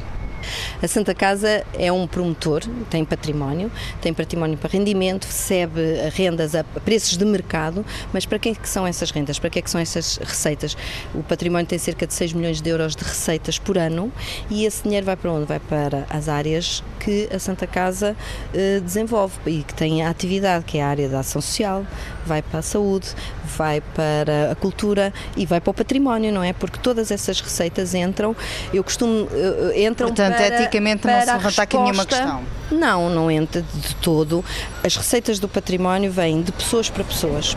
A 0.83 0.89
Santa 0.89 1.15
Casa 1.15 1.65
é 1.79 1.91
um 1.91 2.07
promotor, 2.07 2.63
tem 2.91 3.05
património, 3.05 3.71
tem 4.01 4.13
património 4.13 4.57
para 4.59 4.71
rendimento, 4.71 5.25
recebe 5.25 5.81
rendas 6.15 6.55
a 6.55 6.65
preços 6.65 7.17
de 7.17 7.25
mercado, 7.25 7.85
mas 8.13 8.27
para 8.27 8.39
que 8.39 8.51
é 8.51 8.55
que 8.55 8.69
são 8.69 8.87
essas 8.87 9.11
rendas? 9.11 9.39
Para 9.39 9.51
que 9.51 9.59
é 9.59 9.63
que 9.63 9.71
são 9.71 9.81
essas 9.81 10.19
receitas? 10.19 10.77
O 11.15 11.23
património 11.23 11.67
tem 11.67 11.79
cerca 11.79 12.07
de 12.07 12.15
6 12.15 12.33
milhões 12.33 12.61
de 12.61 12.71
euros 12.71 12.95
de 12.95 13.05
receitas 13.05 13.59
por 13.59 13.79
ano 13.79 14.13
e 14.51 14.65
esse 14.65 14.83
dinheiro 14.83 15.07
vai 15.07 15.17
para 15.17 15.33
onde? 15.33 15.47
Vai 15.47 15.61
para 15.61 16.07
as 16.11 16.29
áreas 16.29 16.83
que 17.01 17.29
a 17.33 17.39
Santa 17.39 17.67
Casa 17.67 18.17
eh, 18.53 18.81
desenvolve 18.81 19.35
e 19.47 19.63
que 19.63 19.75
tem 19.75 20.03
a 20.03 20.11
atividade, 20.11 20.65
que 20.65 20.79
é 20.79 20.83
a 20.83 20.89
área 20.89 21.09
da 21.09 21.21
ação 21.21 21.41
social, 21.41 21.87
vai 22.27 22.43
para 22.43 22.59
a 22.59 22.63
saúde, 22.63 23.09
vai 23.57 23.81
para 23.81 24.53
a 24.53 24.55
cultura 24.55 25.13
e 25.37 25.47
vai 25.47 25.61
para 25.61 25.71
o 25.71 25.75
património, 25.75 26.33
não 26.33 26.43
é? 26.43 26.53
Porque 26.53 26.79
todas 26.81 27.11
essas 27.11 27.41
receitas 27.41 27.95
entram, 27.95 28.35
eu 28.73 28.83
costumo, 28.83 29.29
eh, 29.33 29.85
entram 29.87 30.09
Portanto, 30.09 30.26
para, 30.35 30.47
eticamente 30.49 31.07
não 31.07 31.21
se 31.21 31.25
para 31.25 31.33
a 31.33 31.37
levanta 31.37 31.63
aqui 31.63 31.77
nenhuma 31.79 32.07
questão. 32.07 32.43
Não, 32.71 33.11
não 33.11 33.31
entra 33.31 33.63
de 33.63 33.95
todo. 33.97 34.45
As 34.85 34.97
receitas 34.97 35.39
do 35.39 35.49
património 35.49 36.11
vêm 36.11 36.43
de 36.43 36.53
pessoas 36.53 36.91
para 36.91 37.05
pessoas. 37.05 37.57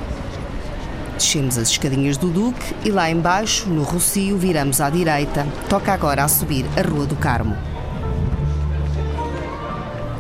Descemos 1.18 1.58
as 1.58 1.70
escadinhas 1.70 2.16
do 2.16 2.30
Duque 2.30 2.76
e 2.86 2.92
lá 2.92 3.10
embaixo, 3.10 3.68
no 3.68 3.84
Rocio, 3.84 4.38
viramos 4.38 4.80
à 4.80 4.90
direita. 4.90 5.46
Toca 5.68 5.92
agora 5.92 6.24
a 6.24 6.28
subir 6.28 6.66
a 6.78 6.88
Rua 6.88 7.06
do 7.06 7.16
Carmo. 7.16 7.58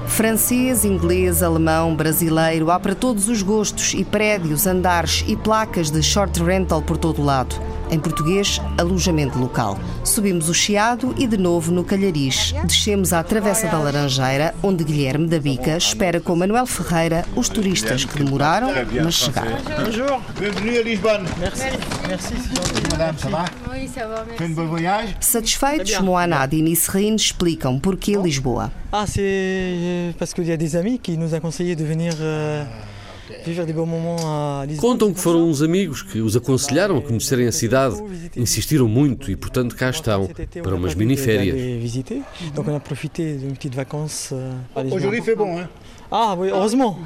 Francês, 0.07 0.83
inglês, 0.83 1.41
alemão, 1.41 1.95
brasileiro, 1.95 2.69
há 2.69 2.77
para 2.77 2.93
todos 2.93 3.29
os 3.29 3.41
gostos 3.41 3.93
e 3.93 4.03
prédios, 4.03 4.67
andares 4.67 5.23
e 5.25 5.37
placas 5.37 5.89
de 5.89 6.03
short 6.03 6.43
rental 6.43 6.81
por 6.81 6.97
todo 6.97 7.21
o 7.21 7.25
lado. 7.25 7.55
Em 7.91 7.99
português, 7.99 8.61
alojamento 8.77 9.39
local. 9.39 9.79
Subimos 10.03 10.47
o 10.47 10.53
Chiado 10.53 11.15
e 11.17 11.25
de 11.25 11.37
novo 11.37 11.71
no 11.71 11.83
Calhariz. 11.83 12.53
Descemos 12.63 13.13
à 13.13 13.23
Travessa 13.23 13.67
da 13.67 13.79
Laranjeira, 13.79 14.53
onde 14.61 14.83
Guilherme 14.83 15.27
da 15.27 15.39
Bica 15.39 15.75
espera 15.75 16.19
com 16.19 16.35
Manuel 16.35 16.67
Ferreira 16.67 17.25
os 17.35 17.49
turistas 17.49 18.05
que 18.05 18.23
demoraram, 18.23 18.69
mas 19.03 19.15
chegaram. 19.15 19.57
Bonjour, 19.83 20.21
bienvenue 20.39 20.77
à 20.77 20.83
Lisbonne. 20.83 21.25
Merci. 21.39 21.63
Merci. 22.07 22.33
Madame, 22.91 23.17
ça 23.17 23.29
va? 23.29 23.45
Oui, 23.71 23.87
ça 23.87 24.07
va, 24.07 24.23
merci. 24.23 24.37
Fait 24.37 24.45
un 24.45 24.49
bon 24.49 24.67
voyage? 24.67 25.15
Satisfeitos, 25.19 25.99
Moanad 26.01 26.53
e 26.53 26.61
Nisserine 26.61 27.15
explicam 27.15 27.79
porquê 27.79 28.17
Lisboa. 28.17 28.71
Ah, 28.91 29.05
c'est 29.07 29.21
euh, 29.21 30.11
parce 30.19 30.33
qu'il 30.33 30.45
y 30.45 30.51
a 30.51 30.57
des 30.57 30.75
amis 30.75 30.99
qui 30.99 31.17
nous 31.17 31.33
ont 31.33 31.39
conseillé 31.39 31.75
de 31.75 31.83
venir 31.83 32.13
euh, 32.19 32.63
à 33.31 34.65
Lisbonne. 34.65 34.77
Contam 34.77 35.13
que 35.13 35.19
foram 35.19 35.49
uns 35.49 35.61
amigos 35.61 36.01
que 36.01 36.19
os 36.19 36.35
aconselharam 36.35 36.97
a 36.97 37.01
conhecerem 37.01 37.47
a 37.47 37.51
cidade. 37.51 37.95
Insistiram 38.35 38.87
muito 38.87 39.29
e, 39.31 39.35
portanto, 39.35 39.75
cá 39.75 39.89
estão 39.89 40.29
para 40.63 40.75
umas 40.75 40.95
miniférias. 40.95 41.55
D'aller 41.55 41.79
visiter. 41.79 42.21
Donc 42.55 42.67
on 42.69 42.75
a 42.75 42.79
profité 42.79 43.37
d'une 43.37 43.53
petite 43.53 43.75
vacance 43.75 44.33
à 44.75 44.81
Lisbonne. 44.81 44.97
Aujourd'hui, 44.97 45.19
il 45.19 45.23
fait 45.23 45.35
bon, 45.35 45.57
hein? 45.57 45.67
Ah. 46.11 46.35
Heureusement. 46.35 46.97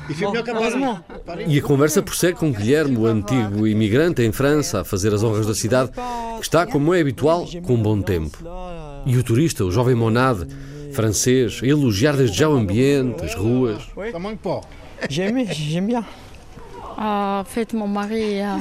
E 1.48 1.60
a 1.60 1.62
conversa 1.62 2.02
prossegue 2.02 2.38
com 2.38 2.52
Guilherme, 2.52 2.98
o 2.98 3.06
antigo 3.06 3.68
imigrante 3.68 4.22
em 4.22 4.32
França, 4.32 4.82
a 4.82 4.84
fazer 4.84 5.14
as 5.14 5.24
honras 5.24 5.46
da 5.46 5.54
cidade, 5.54 5.92
que 6.38 6.44
está, 6.44 6.66
como 6.66 6.94
é 6.94 7.02
habitual, 7.02 7.46
com 7.64 7.76
bom 7.76 8.02
tempo. 8.02 8.38
E 9.06 9.18
o 9.18 9.24
turista, 9.24 9.66
o 9.66 9.72
jovem 9.72 9.96
Monade, 9.96 10.48
francês, 10.94 11.60
a 11.62 11.68
elogiar 11.68 12.16
desde 12.16 12.38
já 12.38 12.48
o 12.48 12.54
ambiente, 12.54 13.24
as 13.26 13.36
ruas. 13.36 13.84
J'aime, 15.10 15.46
j'aime 15.52 15.88
bien. 15.88 16.04
Ah, 16.98 17.42
en 17.42 17.44
fait, 17.44 17.74
mon 17.74 17.88
mari, 17.88 18.40
euh, 18.40 18.56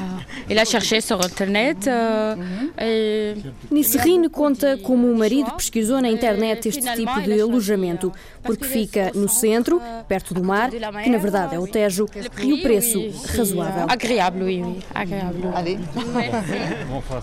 il 0.49 0.59
a 0.59 0.65
cherché 0.65 1.01
sur 1.01 1.23
Internet 1.23 1.87
euh, 1.87 2.35
et 2.81 3.35
Nisserine 3.71 4.29
conta 4.31 4.77
como 4.79 5.13
o 5.13 5.17
marido 5.17 5.51
pesquisou 5.57 6.01
na 6.01 6.09
internet 6.09 6.65
este 6.67 6.95
tipo 6.95 7.21
de 7.21 7.33
alojamento, 7.33 8.11
porque 8.43 8.65
fica 8.65 9.13
no 9.15 9.29
centro, 9.29 9.81
perto 10.09 10.35
do 10.35 10.43
mar, 10.43 10.71
que 10.71 11.11
na 11.11 11.19
verdade 11.19 11.55
é 11.55 11.59
o 11.59 11.67
Tejo, 11.67 12.07
e 12.43 12.53
o 12.53 12.63
preço 12.63 12.99
razoável. 13.37 13.87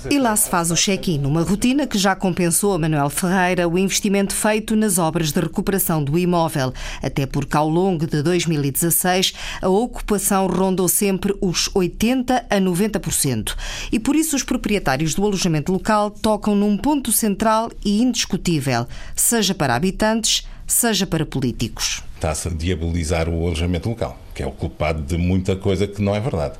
E 0.09 0.19
lá 0.19 0.35
se 0.35 0.49
faz 0.49 0.71
o 0.71 0.75
check-in, 0.75 1.25
uma 1.25 1.41
rotina 1.41 1.85
que 1.85 1.97
já 1.97 2.15
compensou 2.15 2.73
a 2.73 2.79
Manuel 2.79 3.09
Ferreira 3.09 3.67
o 3.67 3.77
investimento 3.77 4.33
feito 4.33 4.75
nas 4.75 4.97
obras 4.97 5.31
de 5.31 5.39
recuperação 5.39 6.03
do 6.03 6.17
imóvel, 6.17 6.73
até 7.01 7.25
porque 7.25 7.57
ao 7.57 7.69
longo 7.69 8.07
de 8.07 8.21
2016 8.21 9.33
a 9.61 9.69
ocupação 9.69 10.47
rondou 10.47 10.87
sempre 10.87 11.35
os 11.41 11.69
80% 11.69 12.43
a 12.49 12.57
90%. 12.57 13.55
E 13.91 13.99
por 13.99 14.15
isso 14.15 14.35
os 14.35 14.43
proprietários 14.43 15.13
do 15.13 15.23
alojamento 15.23 15.71
local 15.71 16.09
tocam 16.09 16.55
num 16.55 16.77
ponto 16.77 17.11
central 17.11 17.71
e 17.83 18.01
indiscutível, 18.01 18.87
seja 19.15 19.53
para 19.53 19.75
habitantes, 19.75 20.47
seja 20.71 21.05
para 21.05 21.25
políticos. 21.25 22.03
Está-se 22.15 22.47
a 22.47 22.51
diabolizar 22.51 23.27
o 23.27 23.45
alojamento 23.45 23.89
local, 23.89 24.17
que 24.33 24.43
é 24.43 24.45
o 24.45 24.51
culpado 24.51 25.01
de 25.01 25.17
muita 25.17 25.55
coisa 25.55 25.87
que 25.87 26.01
não 26.01 26.15
é 26.15 26.19
verdade. 26.19 26.55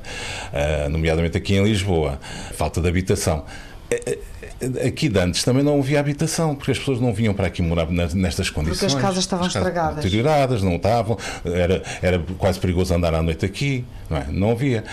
Ah, 0.52 0.88
nomeadamente 0.88 1.36
aqui 1.36 1.54
em 1.54 1.64
Lisboa, 1.64 2.18
falta 2.54 2.80
de 2.80 2.88
habitação. 2.88 3.44
Eh, 3.90 4.02
eh, 4.06 4.18
Aqui 4.86 5.08
de 5.08 5.18
antes 5.18 5.42
também 5.42 5.62
não 5.62 5.78
havia 5.78 5.98
habitação, 5.98 6.54
porque 6.54 6.70
as 6.70 6.78
pessoas 6.78 7.00
não 7.00 7.14
vinham 7.14 7.32
para 7.32 7.46
aqui 7.46 7.62
morar 7.62 7.86
nestas 7.90 8.50
condições. 8.50 8.94
casas 8.94 9.24
estavam 9.24 9.46
As 9.46 9.54
casas 9.54 9.68
estragadas. 9.68 10.04
Deterioradas, 10.04 10.62
não 10.62 10.76
estavam, 10.76 11.16
era, 11.46 11.82
era 12.02 12.18
quase 12.36 12.60
perigoso 12.60 12.92
andar 12.92 13.14
à 13.14 13.22
noite 13.22 13.46
aqui, 13.46 13.86
não, 14.10 14.18
é? 14.18 14.26
não 14.28 14.50
havia. 14.50 14.84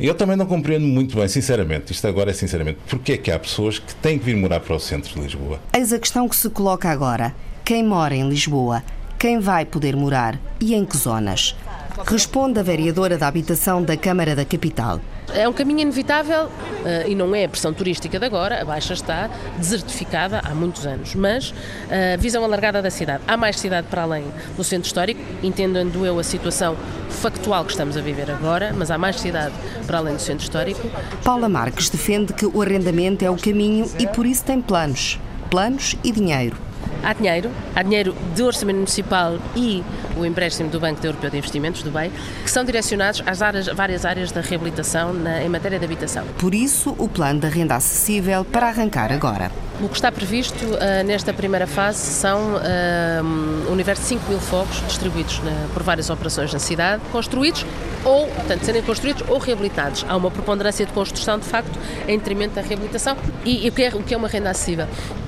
Eu 0.00 0.16
também 0.16 0.34
não 0.34 0.46
compreendo 0.46 0.84
muito 0.84 1.16
bem, 1.16 1.28
sinceramente, 1.28 1.92
isto 1.92 2.04
agora 2.08 2.30
é 2.30 2.34
sinceramente, 2.34 2.80
porque 2.88 3.12
é 3.12 3.16
que 3.16 3.30
há 3.30 3.38
pessoas 3.38 3.78
que 3.78 3.94
têm 3.96 4.18
que 4.18 4.24
vir 4.24 4.36
morar 4.36 4.58
para 4.58 4.74
o 4.74 4.80
centro 4.80 5.14
de 5.14 5.20
Lisboa. 5.20 5.60
Eis 5.72 5.92
a 5.92 5.98
questão 6.00 6.28
que 6.28 6.34
se 6.34 6.50
coloca 6.50 6.90
agora. 6.90 7.32
Quem 7.64 7.82
mora 7.82 8.14
em 8.14 8.28
Lisboa? 8.28 8.82
Quem 9.18 9.40
vai 9.40 9.64
poder 9.64 9.96
morar? 9.96 10.38
E 10.60 10.74
em 10.74 10.84
que 10.84 10.98
zonas? 10.98 11.56
Responde 12.04 12.60
a 12.60 12.62
vereadora 12.62 13.16
da 13.16 13.26
Habitação 13.26 13.82
da 13.82 13.96
Câmara 13.96 14.36
da 14.36 14.44
Capital. 14.44 15.00
É 15.32 15.48
um 15.48 15.52
caminho 15.54 15.80
inevitável 15.80 16.50
eh, 16.84 17.06
e 17.08 17.14
não 17.14 17.34
é 17.34 17.46
a 17.46 17.48
pressão 17.48 17.72
turística 17.72 18.18
de 18.18 18.26
agora, 18.26 18.60
a 18.60 18.66
Baixa 18.66 18.92
está 18.92 19.30
desertificada 19.56 20.42
há 20.44 20.54
muitos 20.54 20.84
anos, 20.84 21.14
mas 21.14 21.54
a 21.90 22.18
visão 22.18 22.44
alargada 22.44 22.82
da 22.82 22.90
cidade. 22.90 23.22
Há 23.26 23.34
mais 23.34 23.58
cidade 23.58 23.86
para 23.88 24.02
além 24.02 24.26
do 24.58 24.62
centro 24.62 24.86
histórico, 24.86 25.22
entendendo 25.42 26.04
eu 26.04 26.18
a 26.18 26.22
situação 26.22 26.76
factual 27.08 27.64
que 27.64 27.70
estamos 27.70 27.96
a 27.96 28.02
viver 28.02 28.30
agora, 28.30 28.74
mas 28.76 28.90
há 28.90 28.98
mais 28.98 29.18
cidade 29.18 29.54
para 29.86 29.96
além 29.96 30.16
do 30.16 30.20
centro 30.20 30.42
histórico. 30.42 30.86
Paula 31.24 31.48
Marques 31.48 31.88
defende 31.88 32.34
que 32.34 32.44
o 32.44 32.60
arrendamento 32.60 33.24
é 33.24 33.30
o 33.30 33.38
caminho 33.38 33.90
e 33.98 34.06
por 34.06 34.26
isso 34.26 34.44
tem 34.44 34.60
planos. 34.60 35.18
Planos 35.48 35.96
e 36.04 36.12
dinheiro. 36.12 36.63
Há 37.04 37.12
dinheiro, 37.12 37.50
há 37.76 37.82
dinheiro 37.82 38.16
de 38.34 38.42
orçamento 38.42 38.76
municipal 38.76 39.38
e 39.54 39.84
o 40.16 40.24
empréstimo 40.24 40.70
do 40.70 40.80
Banco 40.80 41.04
Europeu 41.04 41.28
de 41.28 41.36
Investimentos, 41.36 41.82
do 41.82 41.90
BEI, 41.90 42.10
que 42.42 42.50
são 42.50 42.64
direcionados 42.64 43.22
às 43.26 43.42
áreas- 43.42 43.66
várias 43.68 44.04
áreas 44.06 44.32
da 44.32 44.40
reabilitação 44.40 45.12
na- 45.12 45.42
em 45.42 45.48
matéria 45.48 45.78
de 45.78 45.84
habitação. 45.84 46.24
Por 46.38 46.54
isso, 46.54 46.94
o 46.98 47.06
plano 47.08 47.40
da 47.40 47.48
renda 47.48 47.76
acessível 47.76 48.44
para 48.44 48.68
arrancar 48.68 49.12
agora. 49.12 49.50
O 49.82 49.88
que 49.88 49.96
está 49.96 50.12
previsto 50.12 50.64
uh, 50.64 51.04
nesta 51.04 51.32
primeira 51.32 51.66
fase 51.66 51.98
são 51.98 52.54
uh, 52.54 53.68
um 53.68 53.72
universo 53.72 54.02
de 54.02 54.08
5 54.08 54.28
mil 54.28 54.38
fogos 54.38 54.80
distribuídos 54.86 55.40
na, 55.40 55.68
por 55.74 55.82
várias 55.82 56.10
operações 56.10 56.52
na 56.52 56.60
cidade, 56.60 57.02
construídos 57.10 57.66
ou, 58.04 58.28
portanto, 58.28 58.64
serem 58.64 58.82
construídos 58.82 59.24
ou 59.28 59.38
reabilitados. 59.38 60.04
Há 60.08 60.16
uma 60.16 60.30
preponderância 60.30 60.86
de 60.86 60.92
construção, 60.92 61.38
de 61.38 61.46
facto, 61.46 61.76
em 62.06 62.16
detrimento 62.18 62.54
da 62.54 62.60
reabilitação. 62.60 63.16
E, 63.44 63.66
e 63.66 63.68
o, 63.68 63.72
que 63.72 63.82
é, 63.82 63.88
o 63.88 64.02
que 64.02 64.14
é 64.14 64.16
uma 64.16 64.28
renda 64.28 64.50
acessível? 64.50 64.86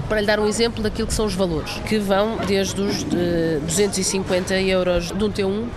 para 0.09 0.21
lhe 0.21 0.27
dar 0.27 0.39
um 0.39 0.47
exemplo 0.47 0.83
daquilo 0.83 1.09
que 1.09 1.15
são 1.15 1.27
os 1.27 1.35
valores, 1.35 1.73
que 1.89 1.99
vão 1.99 2.37
desde 2.47 2.81
os 2.81 3.03
de 3.03 3.59
250 3.67 4.55
euros 4.61 5.11
de 5.11 5.25
um 5.25 5.29
T1 5.29 5.49
uh, 5.49 5.69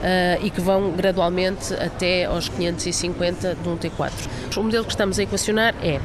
e 0.43 0.51
que 0.51 0.61
vão 0.61 0.91
gradualmente 0.91 1.73
até 1.73 2.25
aos 2.25 2.47
550 2.47 3.55
de 3.55 3.67
um 3.67 3.75
T4. 3.75 4.11
O 4.55 4.63
modelo 4.63 4.85
que 4.85 4.91
estamos 4.91 5.17
a 5.17 5.23
equacionar 5.23 5.73
é 5.81 5.99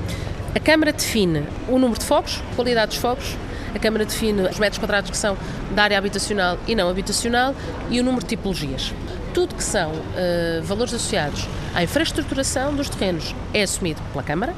a 0.54 0.60
Câmara 0.60 0.92
define 0.92 1.44
o 1.68 1.78
número 1.78 1.98
de 1.98 2.04
fogos, 2.04 2.42
qualidade 2.54 2.92
dos 2.92 2.98
fogos, 2.98 3.36
a 3.74 3.78
Câmara 3.78 4.04
define 4.04 4.42
os 4.42 4.58
metros 4.58 4.78
quadrados 4.78 5.10
que 5.10 5.16
são 5.16 5.36
da 5.74 5.82
área 5.82 5.98
habitacional 5.98 6.58
e 6.66 6.74
não 6.74 6.88
habitacional 6.88 7.54
e 7.90 8.00
o 8.00 8.04
número 8.04 8.22
de 8.22 8.28
tipologias. 8.28 8.92
Tudo 9.32 9.54
que 9.54 9.64
são 9.64 9.90
uh, 9.90 10.62
valores 10.62 10.94
associados 10.94 11.48
à 11.74 11.82
infraestruturação 11.82 12.74
dos 12.74 12.88
terrenos 12.88 13.34
é 13.52 13.62
assumido 13.62 14.00
pela 14.12 14.22
Câmara, 14.22 14.54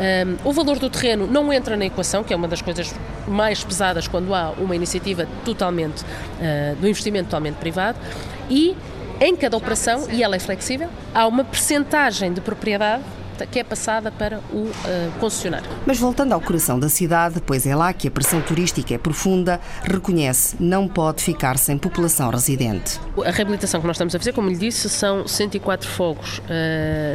um, 0.00 0.48
o 0.48 0.52
valor 0.52 0.78
do 0.78 0.88
terreno 0.88 1.26
não 1.26 1.52
entra 1.52 1.76
na 1.76 1.84
equação, 1.84 2.24
que 2.24 2.32
é 2.32 2.36
uma 2.36 2.48
das 2.48 2.62
coisas 2.62 2.94
mais 3.28 3.62
pesadas 3.62 4.08
quando 4.08 4.34
há 4.34 4.50
uma 4.56 4.74
iniciativa 4.74 5.26
totalmente 5.44 6.02
uh, 6.02 6.76
do 6.76 6.88
investimento 6.88 7.26
totalmente 7.26 7.56
privado. 7.56 7.98
E 8.48 8.74
em 9.20 9.36
cada 9.36 9.56
operação, 9.56 10.08
e 10.10 10.22
ela 10.22 10.36
é 10.36 10.38
flexível, 10.38 10.88
há 11.14 11.26
uma 11.26 11.44
percentagem 11.44 12.32
de 12.32 12.40
propriedade 12.40 13.02
que 13.46 13.58
é 13.58 13.64
passada 13.64 14.10
para 14.10 14.40
o 14.52 14.64
uh, 14.64 14.72
concessionário. 15.18 15.68
Mas 15.86 15.98
voltando 15.98 16.32
ao 16.32 16.40
coração 16.40 16.78
da 16.78 16.88
cidade, 16.88 17.40
pois 17.44 17.66
é 17.66 17.74
lá 17.74 17.92
que 17.92 18.08
a 18.08 18.10
pressão 18.10 18.40
turística 18.40 18.94
é 18.94 18.98
profunda, 18.98 19.60
reconhece 19.82 20.56
não 20.60 20.86
pode 20.88 21.22
ficar 21.22 21.58
sem 21.58 21.78
população 21.78 22.30
residente. 22.30 23.00
A 23.24 23.30
reabilitação 23.30 23.80
que 23.80 23.86
nós 23.86 23.96
estamos 23.96 24.14
a 24.14 24.18
fazer, 24.18 24.32
como 24.32 24.48
lhe 24.48 24.56
disse, 24.56 24.88
são 24.88 25.26
104 25.26 25.88
fogos 25.88 26.38
uh, 26.38 26.42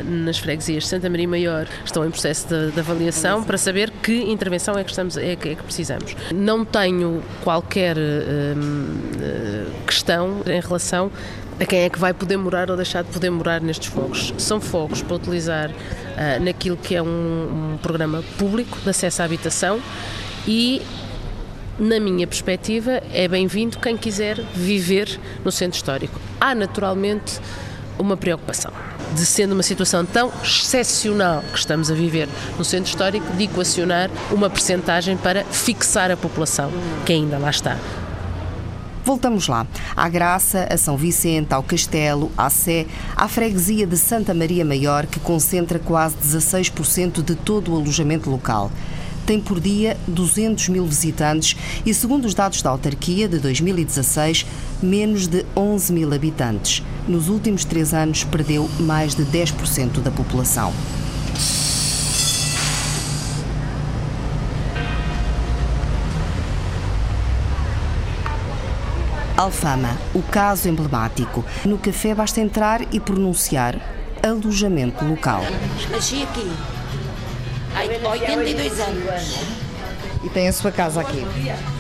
nas 0.04 0.38
freguesias 0.38 0.84
de 0.84 0.90
Santa 0.90 1.10
Maria 1.10 1.28
Maior, 1.28 1.68
estão 1.84 2.06
em 2.06 2.12
processo 2.12 2.48
de, 2.48 2.72
de 2.72 2.80
avaliação 2.80 3.44
para 3.44 3.58
saber 3.58 3.92
que 3.92 4.24
intervenção 4.32 4.78
é 4.78 4.84
que, 4.84 4.90
estamos, 4.90 5.18
é 5.18 5.36
que, 5.36 5.50
é 5.50 5.56
que 5.56 5.64
precisamos. 5.64 6.16
Não 6.34 6.66
tenho 6.66 7.22
qualquer 7.44 7.98
uh, 7.98 9.72
questão 9.86 10.42
em 10.46 10.60
relação 10.60 11.12
a 11.60 11.66
quem 11.66 11.80
é 11.82 11.90
que 11.90 12.00
vai 12.00 12.14
poder 12.14 12.38
morar 12.38 12.70
ou 12.70 12.76
deixar 12.76 13.04
de 13.04 13.12
poder 13.12 13.30
morar 13.30 13.62
nestes 13.62 13.88
fogos. 13.88 14.34
São 14.38 14.60
fogos 14.60 15.02
para 15.02 15.16
utilizar 15.16 15.70
uh, 15.70 16.44
naquilo 16.44 16.78
que 16.78 16.96
é 16.96 17.02
um, 17.02 17.74
um 17.74 17.78
programa 17.82 18.24
público 18.38 18.78
de 18.80 18.90
acesso 18.90 19.22
à 19.22 19.26
habitação 19.26 19.80
e 20.48 20.82
na 21.78 22.00
minha 22.00 22.26
perspectiva, 22.26 23.04
é 23.14 23.28
bem-vindo 23.28 23.78
quem 23.80 23.98
quiser 23.98 24.40
viver 24.54 25.20
no 25.44 25.52
centro 25.52 25.76
histórico. 25.76 26.18
Há 26.40 26.56
naturalmente 26.56 27.40
uma 28.00 28.16
preocupação 28.16 28.72
de 29.14 29.26
sendo 29.26 29.54
uma 29.54 29.64
situação 29.64 30.06
tão 30.06 30.32
excepcional 30.44 31.42
que 31.52 31.58
estamos 31.58 31.92
a 31.92 31.94
viver 31.94 32.28
no 32.58 32.64
centro 32.64 32.90
histórico, 32.90 33.26
de 33.36 33.44
equacionar 33.44 34.10
uma 34.32 34.50
percentagem 34.50 35.18
para 35.18 35.44
fixar 35.46 36.12
a 36.12 36.18
população 36.18 36.72
que 37.06 37.14
ainda 37.14 37.38
lá 37.38 37.50
está. 37.50 37.78
Voltamos 39.06 39.48
lá. 39.48 39.68
À 39.96 40.10
Graça, 40.10 40.68
a 40.68 40.76
São 40.78 40.98
Vicente, 40.98 41.54
ao 41.54 41.62
Castelo, 41.62 42.32
à 42.36 42.50
Sé, 42.50 42.88
à 43.16 43.28
freguesia 43.28 43.86
de 43.86 43.96
Santa 43.96 44.34
Maria 44.34 44.66
Maior, 44.66 45.06
que 45.06 45.20
concentra 45.20 45.78
quase 45.78 46.16
16% 46.18 47.22
de 47.22 47.36
todo 47.36 47.72
o 47.72 47.76
alojamento 47.76 48.30
local 48.30 48.72
tem 49.26 49.40
por 49.40 49.60
dia 49.60 49.98
200 50.08 50.70
mil 50.70 50.86
visitantes 50.86 51.58
e, 51.84 51.92
segundo 51.96 52.26
os 52.26 52.36
dados 52.36 52.62
da 52.62 52.70
autarquia 52.70 53.28
de 53.28 53.40
2016, 53.40 54.46
menos 54.84 55.26
de 55.26 55.44
11 55.56 55.92
mil 55.92 56.14
habitantes. 56.14 56.84
Nos 57.08 57.28
últimos 57.28 57.66
três 57.66 57.92
anos, 57.92 58.24
perdeu 58.24 58.70
mais 58.80 59.16
de 59.16 59.24
10% 59.26 60.00
da 60.04 60.12
população. 60.12 60.72
Alfama, 69.38 69.98
o 70.14 70.22
caso 70.22 70.70
emblemático. 70.70 71.44
No 71.66 71.78
café 71.78 72.16
basta 72.16 72.40
entrar 72.40 72.82
e 72.94 73.02
pronunciar 73.02 73.76
alojamento 74.24 75.04
local. 75.04 75.42
Nasci 75.92 76.24
aqui, 76.24 76.50
há 77.76 78.10
82 78.10 78.80
anos. 78.80 79.40
E 80.24 80.30
tem 80.30 80.48
a 80.48 80.54
sua 80.54 80.72
casa 80.72 81.02
aqui? 81.02 81.26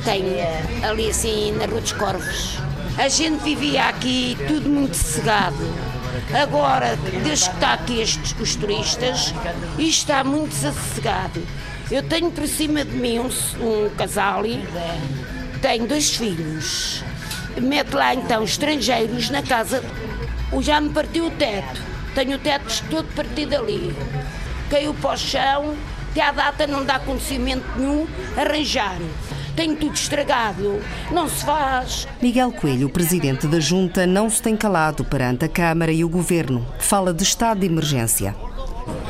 Tenho, 0.03 0.35
ali 0.83 1.09
assim, 1.09 1.53
na 1.53 1.65
Rua 1.65 1.79
dos 1.79 1.93
Corvos. 1.93 2.59
A 2.97 3.07
gente 3.07 3.41
vivia 3.41 3.85
aqui 3.85 4.37
tudo 4.49 4.69
muito 4.69 4.97
sossegado. 4.97 5.55
Agora, 6.33 6.97
desde 7.23 7.49
que 7.49 7.55
está 7.55 7.73
aqui 7.73 8.01
estes, 8.01 8.35
os 8.37 8.55
turistas, 8.55 9.33
isto 9.79 9.99
está 10.01 10.25
muito 10.25 10.53
sossegado. 10.53 11.41
Eu 11.89 12.03
tenho 12.03 12.29
por 12.31 12.47
cima 12.47 12.83
de 12.83 12.97
mim 12.97 13.19
um, 13.19 13.27
um 13.27 13.89
casal, 13.95 14.43
tenho 15.61 15.87
dois 15.87 16.15
filhos 16.15 17.03
mete 17.61 17.93
lá 17.93 18.13
então 18.13 18.43
estrangeiros 18.43 19.29
na 19.29 19.41
casa. 19.41 19.83
O 20.51 20.61
já 20.61 20.79
me 20.79 20.89
partiu 20.89 21.27
o 21.27 21.31
teto. 21.31 21.81
Tenho 22.13 22.37
o 22.37 22.39
teto 22.39 22.83
todo 22.89 23.07
partido 23.15 23.55
ali. 23.55 23.95
Caiu 24.69 24.93
para 24.93 25.13
o 25.13 25.17
chão, 25.17 25.75
até 26.11 26.21
à 26.21 26.31
data 26.31 26.65
não 26.65 26.85
dá 26.85 26.97
conhecimento 26.99 27.65
nenhum 27.77 28.07
arranjar. 28.37 28.97
Tenho 29.55 29.75
tudo 29.75 29.93
estragado, 29.93 30.81
não 31.11 31.29
se 31.29 31.45
faz. 31.45 32.07
Miguel 32.21 32.51
Coelho, 32.51 32.89
presidente 32.89 33.47
da 33.47 33.59
Junta, 33.59 34.05
não 34.05 34.29
se 34.29 34.41
tem 34.41 34.55
calado 34.55 35.03
perante 35.05 35.45
a 35.45 35.49
Câmara 35.49 35.91
e 35.91 36.03
o 36.03 36.09
Governo. 36.09 36.65
Fala 36.79 37.13
de 37.13 37.23
estado 37.23 37.61
de 37.61 37.65
emergência. 37.65 38.35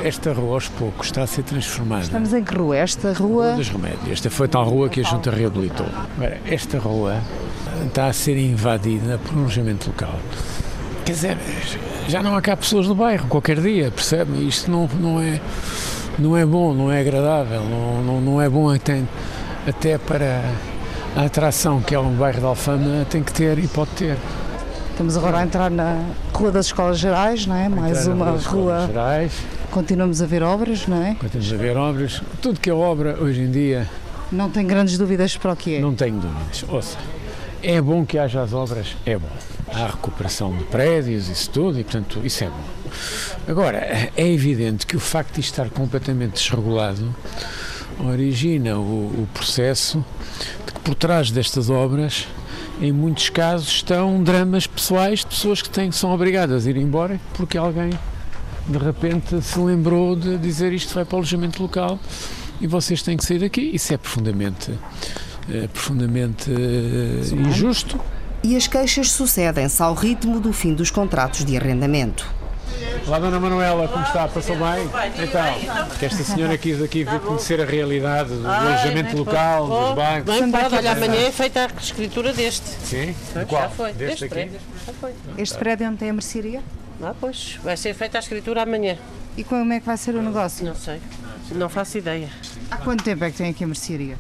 Esta 0.06 0.32
rua, 0.34 0.54
aos 0.54 0.68
poucos, 0.68 1.08
está 1.08 1.24
a 1.24 1.28
ser 1.28 1.42
transformada. 1.42 2.04
Estamos 2.04 2.32
em 2.32 2.44
que 2.44 2.56
rua? 2.56 2.78
Esta 2.78 3.12
rua. 3.12 3.46
Rua 3.48 3.54
dos 3.54 3.70
Remédios. 3.70 4.12
Esta 4.12 4.30
foi 4.30 4.48
tal 4.48 4.64
rua 4.64 4.88
que 4.88 5.00
a 5.00 5.04
Junta 5.04 5.32
reabilitou. 5.32 5.88
Esta 6.46 6.78
rua 6.78 7.20
está 7.88 8.06
a 8.06 8.14
ser 8.14 8.38
invadida 8.38 9.18
por 9.18 9.36
um 9.36 9.40
alojamento 9.40 9.88
local. 9.88 10.14
Quer 11.04 11.12
dizer, 11.12 11.38
já 12.08 12.22
não 12.22 12.38
há 12.38 12.42
cá 12.44 12.56
pessoas 12.56 12.86
do 12.86 12.94
bairro 12.94 13.28
qualquer 13.28 13.60
dia, 13.60 13.90
percebe? 13.90 14.48
Isto 14.48 14.70
não, 14.70 14.88
não, 15.00 15.20
é, 15.20 15.42
não 16.20 16.38
é 16.38 16.46
bom, 16.46 16.72
não 16.72 16.92
é 16.92 17.00
agradável, 17.00 17.64
não, 17.64 18.04
não, 18.04 18.22
não 18.22 18.40
é 18.40 18.48
bom 18.48 18.70
até, 18.70 19.02
até 19.68 19.98
para 19.98 20.44
a 21.16 21.24
atração 21.24 21.82
que 21.82 21.96
é 21.96 22.00
um 22.00 22.14
bairro 22.14 22.42
de 22.42 22.46
Alfama 22.46 23.08
tem 23.10 23.24
que 23.24 23.34
ter 23.34 23.58
e 23.58 23.68
pode 23.68 23.90
ter. 23.92 24.18
Estamos 24.92 25.18
agora 25.18 25.40
a 25.40 25.44
entrar 25.44 25.72
na 25.72 26.00
Rua 26.32 26.52
das 26.52 26.68
Escolas 26.68 27.00
Gerais, 27.00 27.48
não 27.48 27.56
é? 27.56 27.68
Mais 27.68 28.06
uma 28.06 28.38
rua. 28.38 28.86
Gerais. 28.86 29.34
Continuamos 29.76 30.22
a 30.22 30.26
ver 30.26 30.42
obras, 30.42 30.88
não 30.88 31.04
é? 31.04 31.16
Continuamos 31.16 31.52
a 31.52 31.58
ver 31.58 31.76
obras. 31.76 32.22
Tudo 32.42 32.62
que 32.62 32.70
é 32.70 32.74
obra 32.74 33.22
hoje 33.22 33.42
em 33.42 33.52
dia. 33.52 33.86
Não 34.32 34.50
tem 34.50 34.66
grandes 34.66 34.98
dúvidas 34.98 35.36
para 35.36 35.52
o 35.52 35.56
que 35.58 35.76
é? 35.76 35.80
Não 35.82 35.94
tenho 35.94 36.18
dúvidas. 36.18 36.64
Ouça, 36.70 36.98
é 37.62 37.82
bom 37.82 38.06
que 38.06 38.18
haja 38.18 38.42
as 38.42 38.54
obras, 38.54 38.96
é 39.06 39.18
bom. 39.18 39.28
Há 39.68 39.88
recuperação 39.88 40.56
de 40.56 40.64
prédios, 40.64 41.28
isso 41.28 41.50
tudo, 41.50 41.78
e 41.78 41.84
portanto 41.84 42.22
isso 42.24 42.46
é 42.46 42.48
bom. 42.48 42.64
Agora, 43.50 44.10
é 44.16 44.26
evidente 44.26 44.88
que 44.88 44.96
o 44.96 45.00
facto 45.00 45.34
de 45.34 45.42
estar 45.42 45.70
completamente 45.70 46.36
desregulado 46.36 47.14
origina 48.00 48.78
o, 48.78 49.24
o 49.24 49.28
processo 49.34 50.06
de 50.66 50.72
que 50.72 50.80
por 50.80 50.96
trás 50.96 51.32
destas 51.32 51.70
obras, 51.70 52.30
em 52.80 52.94
muitos 52.94 53.28
casos, 53.28 53.68
estão 53.68 54.24
dramas 54.24 54.68
pessoais 54.68 55.20
de 55.20 55.26
pessoas 55.26 55.62
que 55.62 55.70
têm, 55.70 55.92
são 55.92 56.14
obrigadas 56.14 56.66
a 56.66 56.70
ir 56.70 56.78
embora 56.78 57.20
porque 57.34 57.58
alguém 57.58 57.90
de 58.68 58.78
repente 58.78 59.42
se 59.42 59.60
lembrou 59.60 60.16
de 60.16 60.38
dizer 60.38 60.74
isto 60.74 60.94
vai 60.94 61.06
para 61.06 61.16
o 61.16 61.18
alojamento 61.18 61.62
local 61.62 62.00
e 62.60 62.68
vocês 62.68 63.02
têm 63.02 63.18
que 63.18 63.26
sair 63.26 63.40
daqui. 63.40 63.62
Isso 63.74 63.94
é 63.94 63.98
profundamente 63.98 64.72
é 65.50 65.68
profundamente 65.68 66.50
uh, 66.50 67.48
injusto. 67.48 68.00
E 68.44 68.56
as 68.56 68.68
queixas 68.68 69.12
sucedem-se 69.12 69.82
ao 69.82 69.94
ritmo 69.94 70.40
do 70.40 70.54
fim 70.54 70.74
dos 70.74 70.92
contratos 70.92 71.46
de 71.46 71.58
arrendamento. 71.58 72.28
Olá, 73.08 73.20
Dona 73.20 73.40
Manuela, 73.40 73.88
como 73.88 74.04
está? 74.04 74.28
Passou 74.28 74.56
bem? 74.56 74.90
Então, 75.24 75.98
que 76.00 76.06
esta 76.06 76.24
senhora 76.24 76.58
quis 76.58 76.82
aqui 76.82 77.04
vir 77.04 77.20
conhecer 77.20 77.62
a 77.62 77.66
realidade 77.66 78.30
do 78.30 78.48
alojamento 78.48 79.18
local, 79.18 79.68
dos 79.68 79.96
bancos. 79.96 80.40
Bem, 80.40 80.52
pode, 80.52 80.76
olha, 80.76 80.92
amanhã 80.92 81.28
é 81.28 81.32
feita 81.32 81.68
a 81.68 81.82
escritura 81.82 82.34
deste. 82.34 82.68
Sim? 82.84 83.16
Qual? 83.48 83.62
Já 83.62 83.70
foi. 83.70 83.94
Deste, 83.94 84.22
deste 84.22 84.30
prédio. 84.30 84.60
Já 84.86 84.94
foi. 84.94 85.12
Este 85.38 85.58
prédio 85.58 85.88
onde 85.88 85.98
tem 85.98 86.10
a 86.10 86.14
mercearia? 86.14 86.64
Ah, 87.02 87.14
pois. 87.20 87.60
Vai 87.64 87.78
ser 87.78 87.94
feita 87.94 88.18
a 88.18 88.20
escritura 88.20 88.64
amanhã. 88.64 88.98
E 89.38 89.44
como 89.44 89.74
é 89.74 89.80
que 89.80 89.86
vai 89.86 89.98
ser 89.98 90.16
o 90.16 90.22
negócio? 90.22 90.66
Não 90.66 90.76
sei. 90.76 91.02
Não 91.52 91.70
faço 91.70 91.98
ideia. 91.98 92.30
Há 92.72 92.78
quanto 92.78 93.04
tempo 93.04 93.24
é 93.24 93.32
que 93.32 93.38
tem 93.38 93.50
aqui 93.52 93.64
a 93.64 93.68
mercearia? 93.68 94.18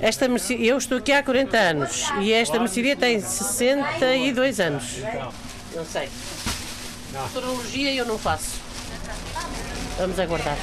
Esta 0.00 0.28
mercearia, 0.28 0.70
eu 0.70 0.78
estou 0.78 0.98
aqui 0.98 1.12
há 1.12 1.22
40 1.22 1.56
anos 1.56 2.10
e 2.20 2.32
esta 2.32 2.58
mercearia 2.58 2.96
tem 2.96 3.20
62 3.20 4.60
anos. 4.60 4.98
Não 5.74 5.84
sei. 5.84 6.08
Astrologia 7.14 7.92
eu 7.94 8.06
não 8.06 8.18
faço. 8.18 8.60
Vamos 9.98 10.18
aguardar. 10.18 10.56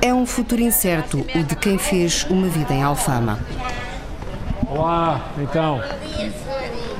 É 0.00 0.12
um 0.12 0.26
futuro 0.26 0.60
incerto 0.60 1.24
o 1.34 1.44
de 1.44 1.54
quem 1.54 1.78
fez 1.78 2.24
uma 2.24 2.48
vida 2.48 2.74
em 2.74 2.82
Alfama. 2.82 3.38
Olá, 4.68 5.30
então. 5.38 5.80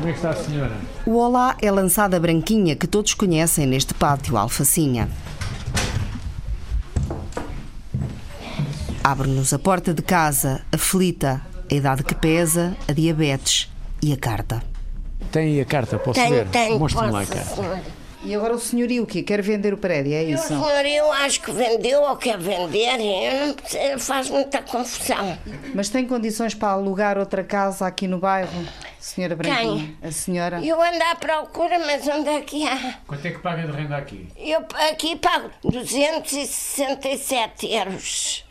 Como 0.02 0.10
é 0.10 0.14
que 0.14 0.18
está 0.18 0.30
a 0.30 0.34
senhora? 0.34 0.72
O 1.06 1.16
olá 1.16 1.56
é 1.62 1.70
lançada 1.70 2.18
branquinha 2.18 2.74
que 2.74 2.88
todos 2.88 3.14
conhecem 3.14 3.68
neste 3.68 3.94
pátio 3.94 4.36
alfacinha. 4.36 5.08
Abre-nos 9.04 9.52
a 9.52 9.60
porta 9.60 9.94
de 9.94 10.02
casa, 10.02 10.62
aflita, 10.72 11.40
a 11.70 11.74
idade 11.74 12.02
que 12.02 12.16
pesa, 12.16 12.76
a 12.88 12.92
diabetes 12.92 13.70
e 14.02 14.12
a 14.12 14.16
carta. 14.16 14.60
Tem 15.30 15.60
a 15.60 15.64
carta, 15.64 15.96
posso 16.00 16.18
Tenho, 16.18 16.34
ver? 16.34 16.48
tenho, 16.48 16.80
Mostre-me 16.80 17.12
lá 17.12 17.20
a 17.20 17.26
carta. 17.26 17.54
senhora. 17.54 17.82
E 18.24 18.34
agora 18.34 18.54
o 18.54 18.58
senhorio 18.58 19.04
o 19.04 19.06
quê? 19.06 19.22
Quer 19.22 19.40
vender 19.40 19.72
o 19.72 19.76
prédio, 19.76 20.14
é 20.14 20.22
O 20.24 20.30
isso? 20.30 20.48
senhor, 20.48 20.84
eu 20.84 21.12
acho 21.12 21.40
que 21.40 21.52
vendeu 21.52 22.02
ou 22.02 22.16
quer 22.16 22.38
vender, 22.38 22.98
não 23.92 23.98
faz 24.00 24.28
muita 24.28 24.62
confusão. 24.62 25.38
Mas 25.72 25.88
tem 25.88 26.04
condições 26.08 26.54
para 26.56 26.70
alugar 26.70 27.18
outra 27.18 27.44
casa 27.44 27.86
aqui 27.86 28.08
no 28.08 28.18
bairro, 28.18 28.50
senhora 29.02 29.36
Branquinha? 29.36 29.94
A 30.02 30.10
senhora? 30.10 30.64
Eu 30.64 30.80
ando 30.80 31.02
à 31.10 31.14
procura, 31.16 31.78
mas 31.80 32.06
onde 32.06 32.28
é 32.28 32.40
que 32.40 32.66
há? 32.66 32.94
Quanto 33.06 33.26
é 33.26 33.30
que 33.30 33.38
paga 33.38 33.66
de 33.66 33.72
renda 33.72 33.96
aqui? 33.96 34.28
Eu 34.36 34.64
aqui 34.90 35.16
pago 35.16 35.50
267 35.64 37.66
euros. 37.66 38.44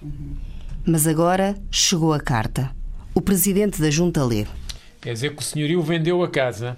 Mas 0.86 1.08
agora 1.08 1.56
chegou 1.72 2.14
a 2.14 2.20
carta. 2.20 2.70
O 3.14 3.22
presidente 3.22 3.82
da 3.82 3.90
junta 3.90 4.24
lê. 4.24 4.46
Quer 5.02 5.14
dizer 5.14 5.36
que 5.36 5.42
o 5.42 5.46
senhorio 5.46 5.82
vendeu 5.82 6.24
a 6.24 6.30
casa 6.30 6.78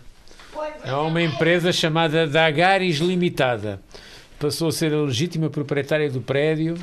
a 0.83 1.01
uma 1.01 1.21
empresa 1.21 1.71
chamada 1.71 2.27
Dagares 2.27 2.97
Limitada. 2.97 3.81
Passou 4.43 4.67
a 4.67 4.71
ser 4.73 4.93
a 4.93 5.01
legítima 5.01 5.49
proprietária 5.49 6.09
do 6.09 6.19
prédio. 6.19 6.75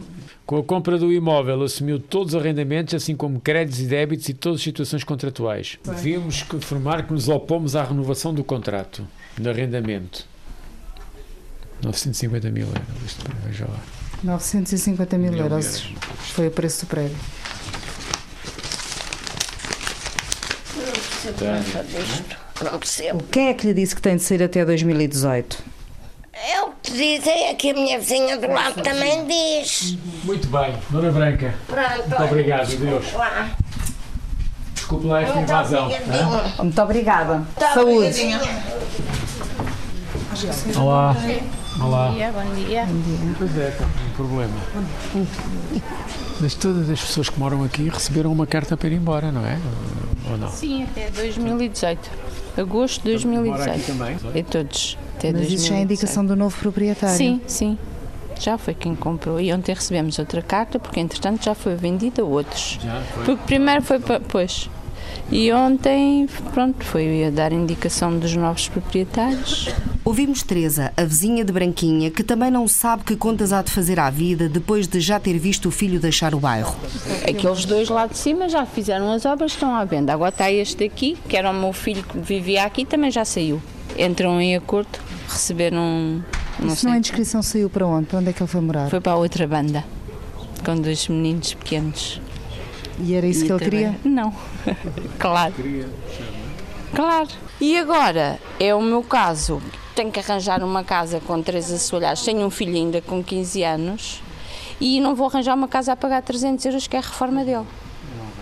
Com 0.46 0.56
a 0.56 0.64
compra 0.64 0.96
do 0.96 1.12
imóvel, 1.12 1.62
assumiu 1.62 2.00
todos 2.00 2.32
os 2.32 2.40
arrendamentos, 2.40 2.94
assim 2.94 3.14
como 3.14 3.38
créditos 3.38 3.80
e 3.80 3.84
débitos 3.84 4.26
e 4.30 4.32
todas 4.32 4.60
as 4.60 4.64
situações 4.64 5.04
contratuais. 5.04 5.76
Devíamos 5.84 6.42
informar 6.54 7.06
que 7.06 7.12
nos 7.12 7.28
opomos 7.28 7.76
à 7.76 7.84
renovação 7.84 8.32
do 8.32 8.42
contrato 8.42 9.06
de 9.36 9.46
arrendamento. 9.46 10.26
950 11.84 12.50
mil 12.50 12.66
euros. 12.66 12.82
Isto, 13.04 13.26
veja 13.44 13.66
lá. 13.66 13.80
950 14.24 15.18
mil, 15.18 15.30
Mil 15.32 15.42
euros. 15.42 15.66
euros. 15.66 15.92
Foi 16.32 16.46
o 16.46 16.50
preço 16.50 16.86
do 16.86 16.88
prédio. 16.88 17.16
Não. 22.62 22.70
Não 22.72 22.78
percebo. 22.78 23.22
Quem 23.30 23.48
é 23.48 23.54
que 23.54 23.66
lhe 23.66 23.74
disse 23.74 23.94
que 23.94 24.00
tem 24.00 24.16
de 24.16 24.22
sair 24.22 24.42
até 24.42 24.64
2018? 24.64 25.69
É 26.42 26.62
o 26.62 26.70
que 26.82 26.92
dizem, 26.92 27.48
é 27.48 27.54
que 27.54 27.70
a 27.70 27.74
minha 27.74 27.98
vizinha 27.98 28.38
do 28.38 28.48
lado 28.48 28.82
também 28.82 29.26
diz. 29.26 29.96
Muito 30.24 30.48
bem, 30.48 30.74
Dona 30.88 31.10
Branca. 31.12 31.54
Pronto. 31.66 32.08
Muito 32.08 32.22
obrigado, 32.22 32.66
Deus. 32.76 33.02
desculpe 33.04 33.16
lá. 33.18 33.50
Desculpe 34.74 35.06
lá 35.06 35.20
esta 35.20 35.34
Muito 35.34 35.50
invasão. 35.50 35.84
obrigadinha. 35.86 36.54
Muito 36.58 36.82
obrigada. 36.82 37.34
Muito 37.34 37.60
Saúde. 37.60 38.38
Olá. 40.78 41.14
Olá. 41.82 42.08
Bom 42.08 42.14
dia, 42.14 42.32
bom 42.32 42.54
dia. 42.54 42.86
Pois 43.38 43.58
é, 43.58 43.70
tem 43.70 43.86
um 43.86 44.10
problema. 44.16 44.54
Mas 46.40 46.54
todas 46.54 46.88
as 46.88 47.00
pessoas 47.00 47.28
que 47.28 47.38
moram 47.38 47.62
aqui 47.64 47.88
receberam 47.90 48.32
uma 48.32 48.46
carta 48.46 48.76
para 48.78 48.88
ir 48.88 48.94
embora, 48.94 49.30
não 49.30 49.44
é? 49.44 49.58
Ou 50.30 50.38
não? 50.38 50.50
Sim, 50.50 50.84
até 50.84 51.10
2018. 51.10 52.10
Agosto 52.56 53.02
de 53.02 53.26
Mora 53.26 53.72
aqui 53.72 53.86
2018. 53.86 53.86
também? 53.86 54.16
E 54.34 54.42
todos. 54.42 54.98
Até 55.16 55.32
Mas 55.32 55.42
isso 55.42 55.66
já 55.68 55.74
é 55.76 55.84
2018. 55.84 55.84
indicação 55.84 56.26
do 56.26 56.36
novo 56.36 56.56
proprietário. 56.58 57.16
Sim, 57.16 57.40
sim. 57.46 57.78
Já 58.38 58.56
foi 58.56 58.72
quem 58.74 58.94
comprou. 58.94 59.40
E 59.40 59.52
ontem 59.52 59.74
recebemos 59.74 60.18
outra 60.18 60.40
carta, 60.40 60.78
porque 60.78 60.98
entretanto 60.98 61.44
já 61.44 61.54
foi 61.54 61.74
vendida 61.74 62.22
a 62.22 62.24
outros. 62.24 62.78
Já 62.82 63.00
foi. 63.14 63.24
Porque 63.24 63.42
primeiro 63.46 63.82
foi 63.82 63.98
para. 64.00 64.20
Pois. 64.20 64.68
E 65.30 65.52
ontem, 65.52 66.28
pronto, 66.52 66.84
foi 66.84 67.24
a 67.26 67.30
dar 67.30 67.52
indicação 67.52 68.18
dos 68.18 68.34
novos 68.34 68.68
proprietários. 68.68 69.68
Ouvimos 70.10 70.42
Teresa, 70.42 70.92
a 70.96 71.04
vizinha 71.04 71.44
de 71.44 71.52
Branquinha, 71.52 72.10
que 72.10 72.24
também 72.24 72.50
não 72.50 72.66
sabe 72.66 73.04
que 73.04 73.14
contas 73.14 73.52
há 73.52 73.62
de 73.62 73.70
fazer 73.70 74.00
à 74.00 74.10
vida 74.10 74.48
depois 74.48 74.88
de 74.88 74.98
já 74.98 75.20
ter 75.20 75.38
visto 75.38 75.66
o 75.68 75.70
filho 75.70 76.00
deixar 76.00 76.34
o 76.34 76.40
bairro. 76.40 76.74
Aqueles 77.22 77.64
dois 77.64 77.88
lá 77.88 78.08
de 78.08 78.18
cima 78.18 78.48
já 78.48 78.66
fizeram 78.66 79.12
as 79.12 79.24
obras, 79.24 79.52
estão 79.52 79.72
à 79.72 79.84
venda. 79.84 80.12
Agora 80.12 80.30
está 80.30 80.50
este 80.50 80.82
aqui, 80.82 81.16
que 81.28 81.36
era 81.36 81.48
o 81.52 81.54
meu 81.54 81.72
filho 81.72 82.02
que 82.02 82.18
vivia 82.18 82.64
aqui, 82.64 82.84
também 82.84 83.08
já 83.08 83.24
saiu. 83.24 83.62
Entram 83.96 84.40
em 84.40 84.56
acordo, 84.56 84.98
receberam. 85.28 86.24
Não 86.58 86.66
Isso 86.72 86.78
sei. 86.78 86.88
não 86.90 86.96
é 86.96 86.98
inscrição, 86.98 87.40
saiu 87.40 87.70
para 87.70 87.86
onde? 87.86 88.06
Para 88.06 88.18
onde 88.18 88.30
é 88.30 88.32
que 88.32 88.42
ele 88.42 88.50
foi 88.50 88.60
morar? 88.62 88.90
Foi 88.90 89.00
para 89.00 89.12
a 89.12 89.16
outra 89.16 89.46
banda, 89.46 89.84
com 90.64 90.74
dois 90.74 91.06
meninos 91.06 91.54
pequenos. 91.54 92.20
E 92.98 93.14
era 93.14 93.28
isso 93.28 93.44
E 93.44 93.46
que 93.46 93.52
ele 93.52 93.64
também- 93.64 93.92
queria? 94.02 94.12
Não. 94.12 94.34
claro. 95.20 95.54
Claro. 96.96 97.28
E 97.60 97.76
agora, 97.78 98.40
é 98.58 98.74
o 98.74 98.82
meu 98.82 99.04
caso. 99.04 99.62
Tenho 99.94 100.10
que 100.10 100.20
arranjar 100.20 100.62
uma 100.62 100.84
casa 100.84 101.20
com 101.20 101.42
três 101.42 101.70
assoalhados. 101.70 102.24
Tenho 102.24 102.46
um 102.46 102.50
filho 102.50 102.74
ainda 102.74 103.00
com 103.00 103.22
15 103.22 103.62
anos 103.62 104.22
e 104.80 105.00
não 105.00 105.14
vou 105.14 105.26
arranjar 105.26 105.54
uma 105.54 105.68
casa 105.68 105.92
a 105.92 105.96
pagar 105.96 106.22
300 106.22 106.64
euros, 106.64 106.86
que 106.86 106.96
é 106.96 106.98
a 106.98 107.02
reforma 107.02 107.44
dele. 107.44 107.66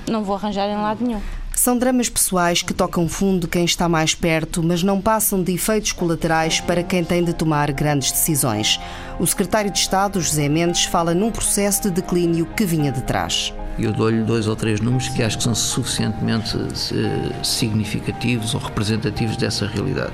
Não 0.09 0.23
vou 0.23 0.37
arranjar 0.37 0.69
em 0.69 0.77
lado 0.77 1.05
nenhum. 1.05 1.21
São 1.59 1.77
dramas 1.77 2.09
pessoais 2.09 2.63
que 2.63 2.73
tocam 2.73 3.09
fundo 3.09 3.49
quem 3.49 3.65
está 3.65 3.89
mais 3.89 4.15
perto, 4.15 4.63
mas 4.63 4.85
não 4.85 5.01
passam 5.01 5.43
de 5.43 5.53
efeitos 5.53 5.91
colaterais 5.91 6.61
para 6.61 6.85
quem 6.85 7.03
tem 7.03 7.25
de 7.25 7.33
tomar 7.33 7.73
grandes 7.73 8.13
decisões. 8.13 8.79
O 9.19 9.27
secretário 9.27 9.69
de 9.69 9.79
Estado, 9.79 10.21
José 10.21 10.49
Mendes, 10.49 10.85
fala 10.85 11.13
num 11.13 11.33
processo 11.33 11.83
de 11.83 11.91
declínio 11.91 12.47
que 12.57 12.65
vinha 12.65 12.93
de 12.93 13.03
trás. 13.03 13.53
Eu 13.79 13.93
dou-lhe 13.93 14.23
dois 14.23 14.49
ou 14.49 14.57
três 14.57 14.81
números 14.81 15.09
que 15.09 15.23
acho 15.23 15.39
que 15.39 15.45
são 15.45 15.55
suficientemente 15.55 16.57
eh, 16.57 17.45
significativos 17.45 18.53
ou 18.55 18.61
representativos 18.61 19.37
dessa 19.37 19.67
realidade. 19.67 20.13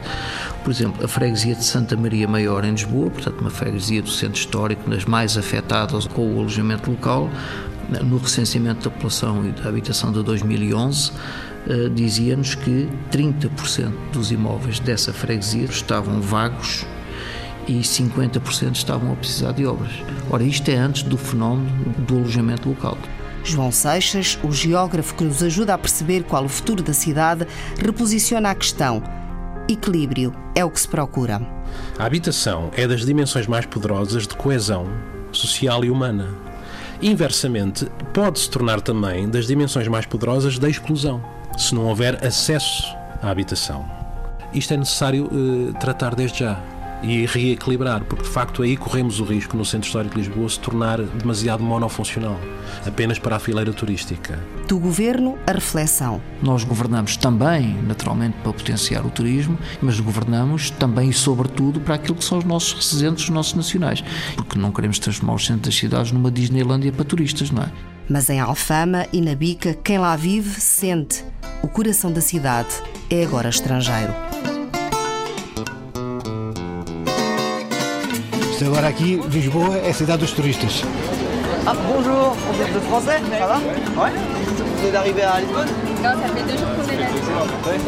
Por 0.62 0.70
exemplo, 0.70 1.02
a 1.02 1.08
freguesia 1.08 1.54
de 1.54 1.64
Santa 1.64 1.96
Maria 1.96 2.28
Maior, 2.28 2.64
em 2.64 2.72
Lisboa, 2.72 3.10
portanto, 3.10 3.40
uma 3.40 3.50
freguesia 3.50 4.02
do 4.02 4.10
centro 4.10 4.38
histórico, 4.38 4.90
das 4.90 5.06
mais 5.06 5.38
afetadas 5.38 6.06
com 6.06 6.34
o 6.34 6.40
alojamento 6.40 6.90
local, 6.90 7.30
no 8.02 8.18
recenseamento 8.18 8.84
da 8.84 8.90
população 8.90 9.46
e 9.46 9.52
da 9.52 9.68
habitação 9.68 10.12
de 10.12 10.22
2011, 10.22 11.12
eh, 11.66 11.88
dizia-nos 11.88 12.54
que 12.54 12.88
30% 13.10 13.92
dos 14.12 14.30
imóveis 14.30 14.78
dessa 14.78 15.10
freguesia 15.10 15.64
estavam 15.64 16.20
vagos 16.20 16.84
e 17.66 17.80
50% 17.82 18.76
estavam 18.76 19.12
a 19.12 19.16
precisar 19.16 19.52
de 19.52 19.64
obras. 19.64 19.92
Ora, 20.30 20.42
isto 20.42 20.68
é 20.70 20.76
antes 20.76 21.02
do 21.02 21.16
fenómeno 21.16 21.70
do 22.06 22.16
alojamento 22.16 22.68
local. 22.68 22.98
João 23.44 23.70
Seixas, 23.70 24.38
o 24.42 24.50
geógrafo 24.50 25.14
que 25.14 25.22
nos 25.22 25.42
ajuda 25.42 25.74
a 25.74 25.78
perceber 25.78 26.24
qual 26.24 26.44
o 26.44 26.48
futuro 26.48 26.82
da 26.82 26.94
cidade, 26.94 27.46
reposiciona 27.76 28.50
a 28.50 28.54
questão. 28.54 29.02
Equilíbrio 29.68 30.34
é 30.54 30.64
o 30.64 30.70
que 30.70 30.80
se 30.80 30.88
procura. 30.88 31.40
A 31.98 32.06
habitação 32.06 32.70
é 32.74 32.88
das 32.88 33.04
dimensões 33.04 33.46
mais 33.46 33.66
poderosas 33.66 34.26
de 34.26 34.34
coesão 34.34 34.86
social 35.30 35.84
e 35.84 35.90
humana. 35.90 36.28
Inversamente, 37.02 37.86
pode 38.14 38.38
se 38.38 38.48
tornar 38.48 38.80
também 38.80 39.28
das 39.28 39.46
dimensões 39.46 39.88
mais 39.88 40.06
poderosas 40.06 40.58
da 40.58 40.68
exclusão, 40.68 41.22
se 41.56 41.74
não 41.74 41.86
houver 41.86 42.24
acesso 42.24 42.96
à 43.22 43.30
habitação. 43.30 43.84
Isto 44.54 44.72
é 44.72 44.76
necessário 44.76 45.28
eh, 45.30 45.78
tratar 45.78 46.14
desde 46.14 46.40
já 46.40 46.62
e 47.06 47.26
reequilibrar, 47.26 48.04
porque 48.04 48.24
de 48.24 48.30
facto 48.30 48.62
aí 48.62 48.76
corremos 48.76 49.20
o 49.20 49.24
risco 49.24 49.56
no 49.56 49.64
Centro 49.64 49.86
Histórico 49.86 50.14
de 50.14 50.22
Lisboa 50.22 50.48
se 50.48 50.58
tornar 50.58 51.00
demasiado 51.02 51.62
monofuncional, 51.62 52.38
apenas 52.86 53.18
para 53.18 53.36
a 53.36 53.38
fileira 53.38 53.72
turística. 53.72 54.38
Do 54.66 54.78
governo, 54.78 55.38
a 55.46 55.52
reflexão. 55.52 56.20
Nós 56.42 56.64
governamos 56.64 57.16
também, 57.16 57.74
naturalmente, 57.86 58.36
para 58.42 58.52
potenciar 58.52 59.04
o 59.04 59.10
turismo, 59.10 59.58
mas 59.82 60.00
governamos 60.00 60.70
também 60.70 61.10
e, 61.10 61.12
sobretudo, 61.12 61.80
para 61.80 61.96
aquilo 61.96 62.16
que 62.16 62.24
são 62.24 62.38
os 62.38 62.44
nossos 62.44 62.72
residentes, 62.72 63.24
os 63.24 63.30
nossos 63.30 63.54
nacionais. 63.54 64.02
Porque 64.36 64.58
não 64.58 64.72
queremos 64.72 64.98
transformar 64.98 65.34
os 65.34 65.44
centros 65.44 65.66
das 65.66 65.74
cidades 65.74 66.12
numa 66.12 66.30
Disneylândia 66.30 66.92
para 66.92 67.04
turistas, 67.04 67.50
não 67.50 67.62
é? 67.62 67.72
Mas 68.08 68.28
em 68.28 68.40
Alfama 68.40 69.06
e 69.12 69.20
na 69.20 69.34
Bica, 69.34 69.74
quem 69.74 69.98
lá 69.98 70.14
vive 70.16 70.60
sente. 70.60 71.24
O 71.62 71.68
coração 71.68 72.12
da 72.12 72.20
cidade 72.20 72.68
é 73.10 73.24
agora 73.24 73.48
estrangeiro. 73.48 74.23
Isto 78.54 78.66
agora 78.66 78.86
aqui, 78.86 79.16
Lisboa, 79.30 79.76
é 79.78 79.90
a 79.90 79.94
cidade 79.94 80.20
dos 80.20 80.30
turistas. 80.32 80.84
Ah, 81.66 81.74
bonjour, 81.74 82.34
vous 82.52 82.62
êtes 82.62 82.72
de 82.72 82.78
français 82.80 83.18
Ça 83.36 83.46
va 83.46 83.56
Ouais 84.00 84.12
Vous 84.12 84.76
venez 84.78 84.92
d'arriver 84.92 85.22
à 85.22 85.40
Lisbonne 85.40 85.66
Non, 86.02 86.10
ça 86.10 86.28
fait 86.32 86.42
deux 86.44 86.56
jours 86.58 86.68
qu'on 86.76 86.88
est 86.92 86.98
là. 86.98 87.08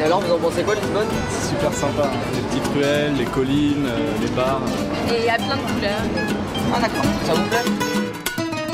Et 0.00 0.02
alors, 0.02 0.20
vous 0.22 0.32
en 0.34 0.38
pensez 0.38 0.62
quoi 0.64 0.74
Lisbonne 0.74 1.06
C'est 1.30 1.50
super 1.50 1.72
sympa. 1.72 2.10
Les 2.34 2.40
petites 2.40 2.74
ruelles, 2.74 3.14
les 3.16 3.24
collines, 3.26 3.86
euh, 3.86 4.12
les 4.20 4.28
bars. 4.28 4.60
euh. 4.66 5.14
Et 5.14 5.20
il 5.20 5.26
y 5.26 5.28
a 5.28 5.36
plein 5.36 5.56
de 5.56 5.72
couleurs. 5.72 6.02
Ah 6.74 6.80
d'accord, 6.80 7.04
ça 7.26 7.34
vous 7.34 7.48
plaît 7.48 8.66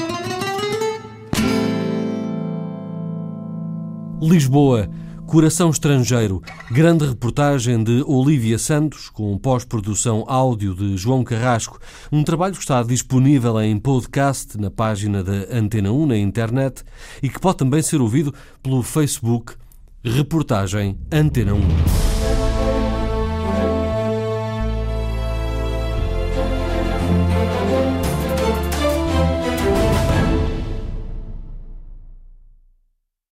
Lisboa, 4.20 4.86
Coração 5.32 5.70
Estrangeiro, 5.70 6.42
grande 6.70 7.06
reportagem 7.06 7.82
de 7.82 8.04
Olivia 8.06 8.58
Santos, 8.58 9.08
com 9.08 9.38
pós-produção 9.38 10.26
áudio 10.28 10.74
de 10.74 10.94
João 10.98 11.24
Carrasco. 11.24 11.80
Um 12.12 12.22
trabalho 12.22 12.52
que 12.52 12.60
está 12.60 12.82
disponível 12.82 13.58
em 13.62 13.78
podcast 13.78 14.58
na 14.58 14.70
página 14.70 15.24
da 15.24 15.32
Antena 15.50 15.90
1 15.90 16.04
na 16.04 16.18
internet 16.18 16.84
e 17.22 17.30
que 17.30 17.40
pode 17.40 17.56
também 17.56 17.80
ser 17.80 18.02
ouvido 18.02 18.34
pelo 18.62 18.82
Facebook 18.82 19.54
Reportagem 20.04 20.98
Antena 21.10 21.54
1. 21.54 22.11